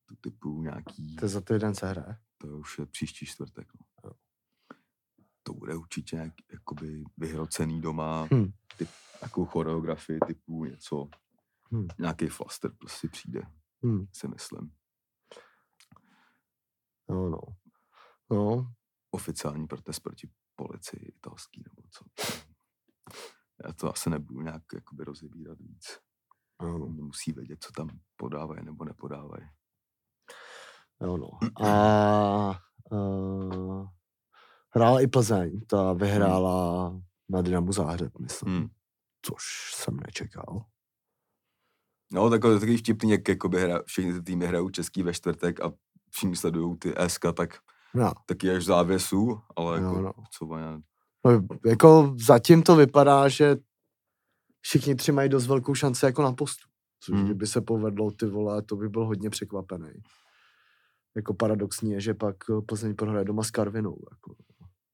To 0.07 0.15
typu 0.21 0.63
nějaký, 0.63 1.17
To 1.17 1.29
za 1.29 1.41
týden 1.41 1.75
se 1.75 1.87
hraje. 1.91 2.17
to 2.39 2.47
už 2.59 2.79
je 2.79 2.87
příští 2.87 3.27
čtvrtek. 3.27 3.73
No. 4.05 4.13
To 5.43 5.55
bude 5.55 5.77
určitě 5.77 6.17
nějak, 6.17 6.33
jakoby 6.53 7.05
vyhrocený 7.17 7.81
doma, 7.81 8.29
Hm. 8.35 8.53
typ, 8.79 8.89
nějakou 9.23 9.45
choreografii 9.45 10.19
typu 10.27 10.65
něco, 10.65 11.09
Hm. 11.75 11.89
nějaký 11.99 12.27
flaster 12.29 12.71
prostě 12.79 13.09
přijde, 13.09 13.43
Hm. 13.87 14.07
si 14.13 14.29
myslím. 14.29 14.73
No, 17.11 17.29
no. 17.29 17.41
No, 18.31 18.73
Oficiální 19.11 19.67
protest 19.67 20.01
proti 20.01 20.31
policii 20.57 21.09
italský 21.09 21.63
nebo 21.69 21.89
co. 21.91 22.05
Já 23.67 23.73
to 23.73 23.93
asi 23.93 24.11
nebudu 24.11 24.41
nějak 24.41 24.63
jakoby 24.75 25.05
rozebírat 25.05 25.59
víc. 25.61 25.99
no, 26.63 26.79
no. 26.79 26.87
Oni 26.87 27.03
musí 27.03 27.33
vědět, 27.33 27.65
co 27.65 27.73
tam 27.73 27.89
podávají 28.17 28.65
nebo 28.65 28.85
nepodávají. 28.85 29.49
Jo, 31.03 31.17
no. 31.17 31.31
A 31.67 32.61
uh, 32.91 33.89
hrála 34.75 35.01
i 35.01 35.07
Plzeň, 35.07 35.61
ta 35.67 35.93
vyhrála 35.93 36.93
na 37.29 37.43
Dynamu 37.43 37.73
Záhřeb, 37.73 38.19
myslím, 38.19 38.53
Hmm. 38.59 38.69
což 39.23 39.43
jsem 39.75 39.97
nečekal. 39.97 40.65
No, 42.13 42.31
takové 42.31 42.55
takový 42.55 42.77
vtipný, 42.77 43.11
jak 43.11 43.29
jakoby 43.29 43.61
hra, 43.63 43.83
všichni 43.87 44.13
ty 44.13 44.23
týmy 44.23 44.47
hrajou 44.47 44.71
český 44.71 45.03
ve 45.03 45.15
čtvrtek 45.15 45.61
a 45.61 45.73
všichni 46.11 46.37
sledují 46.37 46.77
ty 46.79 46.95
SK, 47.07 47.25
tak 47.35 47.59
No, 47.95 48.13
taky 48.27 48.51
až 48.51 48.63
v 48.63 48.67
závěsu, 48.67 49.41
ale 49.57 49.81
Jo, 49.81 49.85
jako, 49.87 50.01
no. 50.01 50.13
co 50.39 50.47
má, 50.47 50.83
no, 51.27 51.47
jako 51.67 52.17
zatím 52.27 52.63
to 52.63 52.77
vypadá, 52.77 53.29
že 53.29 53.57
všichni 54.61 54.95
tři 54.95 55.13
mají 55.13 55.29
dost 55.29 55.47
velkou 55.47 55.75
šanci 55.75 56.05
jako 56.07 56.23
na 56.23 56.33
postu. 56.33 56.69
Což 57.01 57.15
Hmm. 57.15 57.25
kdyby 57.25 57.47
se 57.47 57.61
povedlo, 57.61 58.11
ty 58.11 58.27
vole, 58.27 58.63
to 58.63 58.77
by 58.77 58.89
byl 58.89 59.07
hodně 59.07 59.31
překvapený. 59.31 59.91
Jako 61.17 61.35
paradoxní 61.35 61.91
je, 61.93 62.01
že 62.01 62.15
pak 62.15 62.37
eh, 62.51 62.63
Plzeň 62.67 62.95
prohraje 62.97 63.25
doma 63.25 63.43
s 63.43 63.51
Karvinou. 63.51 63.97
Jako. 64.11 64.35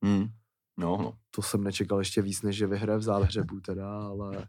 hmm. 0.05 0.26
no, 0.76 0.96
no, 0.96 1.18
To 1.31 1.42
jsem 1.42 1.64
nečekal 1.64 1.98
ještě 1.98 2.22
víc, 2.22 2.42
než 2.42 2.57
že 2.57 2.66
vyhraje 2.66 2.98
v 2.98 3.02
záhřebu 3.02 3.61
teda, 3.61 4.07
ale 4.07 4.48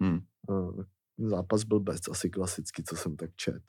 hmm. 0.00 0.20
uh, 0.48 0.82
zápas 1.18 1.64
byl 1.64 1.80
bez, 1.80 2.00
asi 2.10 2.30
klasicky, 2.30 2.82
co 2.82 2.96
jsem 2.96 3.16
tak 3.16 3.30
čet. 3.36 3.62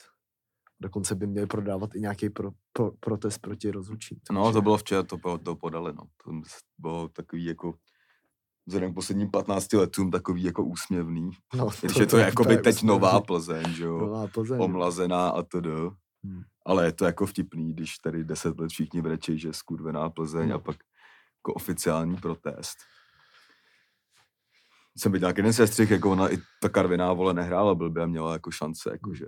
Dokonce 0.79 1.15
by 1.15 1.27
měli 1.27 1.47
prodávat 1.47 1.95
i 1.95 1.99
nějaký 2.01 2.29
pro, 2.29 2.51
pro, 2.73 2.91
protest 2.99 3.37
proti 3.37 3.71
rozlučení. 3.71 4.21
no, 4.31 4.51
to 4.53 4.61
bylo 4.61 4.77
včera, 4.77 5.03
to, 5.03 5.37
to 5.43 5.55
podali, 5.55 5.93
no, 5.93 6.03
to 6.25 6.31
bylo 6.77 7.07
takový 7.09 7.45
jako, 7.45 7.73
vzhledem 8.65 8.91
k 8.91 8.95
posledním 8.95 9.31
15 9.31 9.73
letům 9.73 10.11
takový 10.11 10.43
jako 10.43 10.63
úsměvný. 10.63 11.29
no, 11.55 11.69
Když 11.81 11.97
je 11.97 12.05
to 12.05 12.17
jakoby 12.17 12.49
úplně 12.57 12.61
teď 12.73 12.83
nová 12.83 13.09
úsměvný. 13.09 13.25
Plzeň, 13.25 13.73
že 13.73 13.83
jo, 13.83 13.97
Nová 13.97 14.27
Plzeň. 14.27 14.61
omlazená 14.61 15.29
a 15.29 15.41
td. 15.43 15.67
Hmm. 16.23 16.41
Ale 16.65 16.85
je 16.85 16.91
to 16.91 17.05
jako 17.05 17.25
vtipný, 17.25 17.73
když 17.73 17.97
tady 17.97 18.23
10 18.23 18.59
let 18.59 18.69
všichni 18.69 19.01
brečí, 19.01 19.39
že 19.39 19.47
je 19.47 19.53
skurvená 19.53 20.09
Plzeň 20.09 20.49
a 20.49 20.53
No. 20.53 20.59
pak 20.59 20.75
jako 21.39 21.53
oficiální 21.53 22.15
protest. 22.17 22.77
Jsem 24.97 25.11
viděl 25.11 25.27
nějaký 25.27 25.39
jeden 25.39 25.53
sestřih, 25.53 25.91
jako 25.91 26.11
ona 26.11 26.33
i 26.33 26.37
ta 26.61 26.69
Karviná 26.69 27.13
vole 27.13 27.33
nehrála 27.33 27.75
blbě 27.75 28.03
a 28.03 28.05
měla 28.05 28.33
jako 28.33 28.51
šance, 28.51 28.89
jako 28.91 29.13
že 29.13 29.25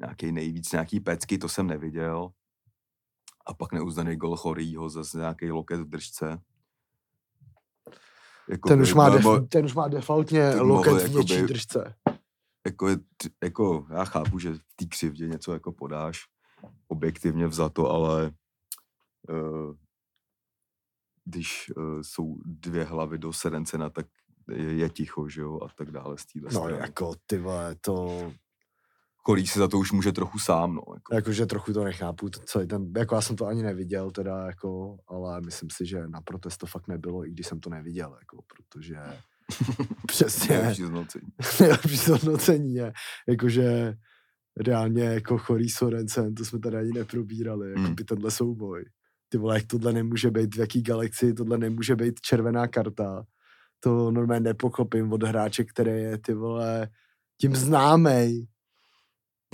nějaký 0.00 0.32
nejvíc, 0.32 0.72
nějaký 0.72 1.00
pecky, 1.00 1.38
to 1.38 1.48
jsem 1.48 1.66
neviděl. 1.66 2.30
A 3.46 3.54
pak 3.54 3.72
neuznaný 3.72 4.16
gol 4.16 4.36
Chorýho, 4.36 4.88
zase 4.90 5.18
nějaký 5.18 5.50
loket 5.50 5.80
v 5.80 5.88
držce. 5.88 6.38
Jako 8.48 8.68
Ten 8.68 8.78
by- 8.78 8.82
už, 8.82 8.94
má 8.94 9.10
mo- 9.10 9.40
def, 9.40 9.48
ten 9.48 9.64
už 9.64 9.74
má 9.74 9.88
defaultně 9.88 10.54
loket 10.54 10.92
mohl 10.92 11.04
v 11.08 11.14
něčí 11.14 11.32
jakoby- 11.34 11.52
držce. 11.52 11.94
jako, 12.66 12.88
jako 13.42 13.86
já 13.90 14.04
chápu, 14.04 14.38
že 14.38 14.54
v 14.54 14.60
té 14.76 14.86
křivdě 14.86 15.28
něco 15.28 15.52
jako 15.52 15.72
podáš 15.72 16.20
objektivně 16.88 17.46
vzato, 17.46 17.90
ale 17.90 18.32
uh, 19.28 19.74
když 21.24 21.70
uh, 21.76 22.00
jsou 22.02 22.38
dvě 22.44 22.84
hlavy 22.84 23.18
do 23.18 23.32
Serencena, 23.32 23.90
tak 23.90 24.06
je, 24.50 24.74
je 24.76 24.90
ticho, 24.90 25.28
že 25.28 25.40
jo, 25.40 25.60
a 25.62 25.68
tak 25.74 25.90
dále 25.90 26.18
z 26.18 26.26
téhle 26.26 26.50
No 26.52 26.60
strany. 26.60 26.78
jako 26.78 27.14
ty 27.26 27.38
vole, 27.38 27.74
to, 27.80 28.32
Kolí 29.28 29.46
se 29.46 29.58
za 29.58 29.68
to 29.68 29.78
už 29.78 29.92
může 29.92 30.12
trochu 30.12 30.38
sám, 30.38 30.74
no. 30.74 30.82
Jako. 30.94 31.14
jakože 31.14 31.46
trochu 31.46 31.72
to 31.72 31.84
nechápu, 31.84 32.30
to 32.30 32.40
celý 32.40 32.66
ten, 32.66 32.92
jako 32.96 33.14
já 33.14 33.20
jsem 33.20 33.36
to 33.36 33.46
ani 33.46 33.62
neviděl 33.62 34.10
teda, 34.10 34.46
jako, 34.46 34.96
ale 35.08 35.40
myslím 35.40 35.68
si, 35.72 35.86
že 35.86 36.08
na 36.08 36.20
protest 36.20 36.56
to 36.56 36.66
fakt 36.66 36.88
nebylo, 36.88 37.26
i 37.26 37.30
když 37.30 37.46
jsem 37.46 37.60
to 37.60 37.70
neviděl, 37.70 38.16
jako, 38.20 38.42
protože 38.48 38.96
přesně, 40.06 40.56
Nejlepší 40.56 40.82
zhodnocení. 40.82 41.26
nejlepší 41.60 41.96
zhodnocení 41.96 42.74
je, 42.74 42.92
jakože 43.28 43.94
reálně 44.66 45.04
jako 45.04 45.38
chorý 45.38 45.68
Sorensen, 45.68 46.34
to 46.34 46.44
jsme 46.44 46.58
tady 46.58 46.76
ani 46.76 46.92
neprobírali, 46.92 47.68
jako 47.70 47.80
Hmm. 47.80 47.94
by 47.94 48.04
tenhle 48.04 48.30
souboj. 48.30 48.84
Ty 49.28 49.38
vole, 49.38 49.54
jak 49.56 49.66
tohle 49.66 49.92
nemůže 49.92 50.30
být 50.30 50.54
v 50.54 50.58
jaký 50.58 50.82
galaxii, 50.82 51.32
tohle 51.34 51.58
nemůže 51.58 51.96
být 51.96 52.20
červená 52.20 52.68
karta. 52.68 53.24
To 53.80 54.10
normálně 54.10 54.40
nepochopím 54.40 55.12
od 55.12 55.22
hráče, 55.22 55.64
který 55.64 55.90
je 55.90 56.18
ty 56.18 56.34
vole 56.34 56.88
tím 57.40 57.56
známej. 57.56 58.46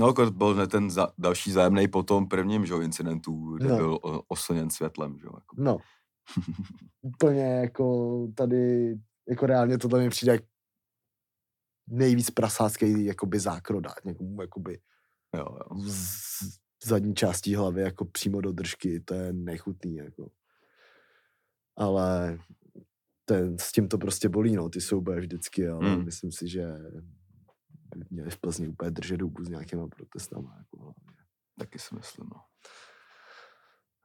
No, 0.00 0.07
jako 0.07 0.30
byl 0.30 0.54
ne 0.54 0.66
ten 0.66 0.90
za, 0.90 1.09
další 1.18 1.52
zájemný 1.52 1.88
po 1.88 2.02
tom 2.02 2.28
prvním, 2.28 2.66
že 2.66 2.74
incidentu, 2.74 3.57
kde 3.57 3.68
No. 3.68 3.76
byl 3.76 3.98
oslněn 4.28 4.70
světlem, 4.70 5.18
že. 5.18 5.26
Jako. 5.26 5.57
No. 5.59 5.76
Úplně 7.02 7.42
jako 7.42 8.28
tady, 8.35 8.94
jako 9.28 9.46
reálně 9.46 9.78
tohle 9.78 10.00
mi 10.02 10.11
přijde 10.11 10.33
jak 10.33 10.42
nejvíc 11.88 12.30
prasácký 12.30 13.04
jakoby 13.04 13.38
zákrodák, 13.40 14.04
někomu 14.04 14.42
jakoby 14.42 14.80
Jo, 15.37 15.46
jo. 15.61 15.78
z 15.80 16.59
zadní 16.85 17.14
částí 17.14 17.54
hlavy 17.54 17.83
jako 17.83 18.04
přímo 18.04 18.40
do 18.40 18.52
držky, 18.52 19.00
to 19.00 19.14
je 19.14 19.33
nechutný, 19.33 19.96
jako. 19.96 20.30
Ale 21.76 22.38
ten, 23.24 23.59
s 23.59 23.72
tím 23.72 23.88
to 23.88 23.98
prostě 23.98 24.28
bolí, 24.28 24.57
no, 24.57 24.68
ty 24.68 24.80
souboje 24.80 25.20
vždycky, 25.20 25.68
ale 25.68 25.90
Hmm. 25.90 26.04
myslím 26.04 26.33
si, 26.33 26.48
že 26.48 26.66
měli 28.11 28.30
v 28.30 28.38
Plzni 28.38 28.68
úplně 28.68 28.90
držet 28.90 29.22
hubu 29.22 29.44
s 29.44 29.48
nějakýma 29.48 29.88
protestama, 29.88 30.54
jako 30.59 30.78
hlavně. 30.78 31.24
Taky 31.59 31.78
si 31.78 31.94
myslím, 31.94 32.28
no. 32.35 32.40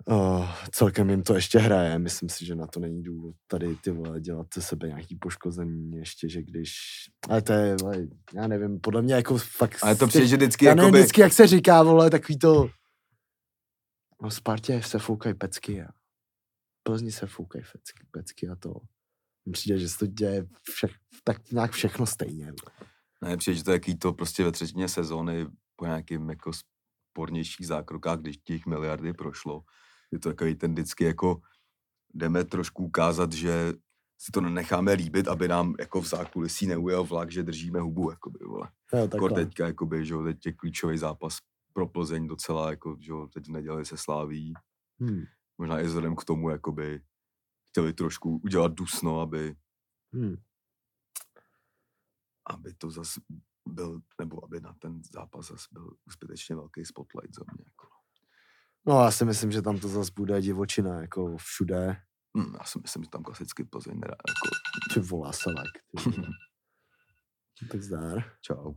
Oh, 0.05 0.47
celkem 0.71 1.09
jim 1.09 1.23
to 1.23 1.35
ještě 1.35 1.59
hraje, 1.59 1.99
myslím 1.99 2.29
si, 2.29 2.45
že 2.45 2.55
na 2.55 2.67
to 2.67 2.79
není 2.79 3.03
důvod 3.03 3.35
tady 3.47 3.75
ty 3.75 3.91
vole 3.91 4.19
dělat 4.19 4.47
ze 4.55 4.61
sebe 4.61 4.87
nějaký 4.87 5.15
poškození 5.15 5.91
ještě, 5.91 6.29
že 6.29 6.41
když, 6.41 6.69
ale 7.29 7.41
to 7.41 7.53
je, 7.53 7.75
vole, 7.81 8.07
já 8.33 8.47
nevím, 8.47 8.79
podle 8.79 9.01
mě 9.01 9.13
jako 9.13 9.37
fakt, 9.37 9.77
Ale 9.83 9.95
to 9.95 10.07
přijde, 10.07 10.27
že 10.27 10.35
vždycky, 10.35 10.65
já 10.65 10.75
nevím, 10.75 10.85
jakoby, 10.85 10.99
vždycky, 10.99 11.21
jak 11.21 11.33
se 11.33 11.47
říká, 11.47 11.83
vole, 11.83 12.09
takový 12.09 12.39
to, 12.39 12.69
no 14.21 14.31
Spartě 14.31 14.81
se 14.81 14.99
foukají 14.99 15.35
pecky 15.35 15.81
a 15.81 15.87
Plzni 16.83 17.11
se 17.11 17.27
foukají 17.27 17.63
pecky, 17.71 18.07
pecky 18.11 18.49
a 18.49 18.55
to. 18.55 18.73
Mně 19.45 19.53
Přijde, 19.53 19.79
že 19.79 19.89
se 19.89 19.97
to 19.97 20.07
děje 20.07 20.45
všech, 20.73 20.91
tak 21.23 21.51
nějak 21.51 21.71
všechno 21.71 22.05
stejně. 22.05 22.45
vole. 22.45 22.89
Ne, 23.23 23.37
přijde, 23.37 23.57
že 23.57 23.63
to 23.63 23.71
je 23.71 23.75
jaký 23.75 23.97
to 23.97 24.13
prostě 24.13 24.43
ve 24.43 24.51
třetině 24.51 24.87
sezóny 24.87 25.47
po 25.75 25.85
nějakým 25.85 26.29
jako 26.29 26.51
spornějších 27.11 27.67
zákrokách, 27.67 28.19
když 28.19 28.37
těch 28.37 28.65
miliardy 28.65 29.13
prošlo. 29.13 29.63
Je 30.11 30.19
to 30.19 30.29
takový 30.29 30.55
ten 30.55 30.71
vždycky 30.71 31.03
jako 31.03 31.41
jdeme 32.13 32.43
trošku 32.43 32.83
ukázat, 32.83 33.33
že 33.33 33.73
si 34.21 34.31
to 34.31 34.41
nenecháme 34.41 34.93
líbit, 34.93 35.27
aby 35.27 35.47
nám 35.47 35.75
jako 35.79 36.01
v 36.01 36.07
zákulisí 36.07 36.67
neujel 36.67 37.03
vlak, 37.03 37.31
že 37.31 37.43
držíme 37.43 37.79
hubu, 37.79 38.09
jakoby, 38.09 38.39
vole. 38.45 38.69
Jo, 38.93 38.99
Jako 38.99 39.07
takhle. 39.29 39.45
teďka, 39.45 39.67
jakoby, 39.67 40.05
že 40.05 40.13
jo, 40.13 40.23
teď 40.23 40.45
je 40.45 40.53
klíčový 40.53 40.97
zápas 40.97 41.37
pro 41.73 41.87
Plzeň 41.87 42.27
docela, 42.27 42.69
jako, 42.69 42.97
že 42.99 43.11
jo, 43.11 43.27
teď 43.33 43.47
v 43.47 43.51
neděli 43.51 43.85
se 43.85 43.97
sláví. 43.97 44.53
Hmm. 44.99 45.23
Možná 45.57 45.79
i 45.79 45.83
vzhledem 45.83 46.15
k 46.15 46.23
tomu, 46.25 46.49
jakoby, 46.49 47.01
chtěli 47.69 47.93
trošku 47.93 48.41
udělat 48.43 48.73
dusno, 48.73 49.19
aby, 49.21 49.55
Hmm. 50.13 50.35
Aby 52.49 52.73
to 52.73 52.91
zas 52.91 53.13
byl, 53.67 54.01
nebo 54.19 54.45
aby 54.45 54.61
na 54.61 54.73
ten 54.73 55.01
zápas 55.13 55.47
zas 55.47 55.65
byl 55.71 55.89
zbytečně 56.11 56.55
velký 56.55 56.85
spotlight 56.85 57.35
za 57.35 57.43
mě. 57.53 57.63
Jako. 57.65 57.87
No 58.87 59.03
já 59.03 59.11
si 59.11 59.25
myslím, 59.25 59.51
že 59.51 59.61
tam 59.61 59.79
to 59.79 59.87
zase 59.87 60.11
bude 60.15 60.41
divočina, 60.41 61.01
jako 61.01 61.37
všude. 61.37 62.01
Hm, 62.37 62.55
já 62.59 62.63
si 62.63 62.79
myslím, 62.81 63.03
že 63.03 63.09
tam 63.09 63.23
klasicky 63.23 63.63
Plzeň 63.63 63.99
nedá, 63.99 64.15
jako, 64.27 64.55
Ty 64.93 64.99
volá 64.99 65.31
selek. 65.31 65.71
Tak 67.71 67.83
zdár. 67.83 68.31
Čau. 68.41 68.73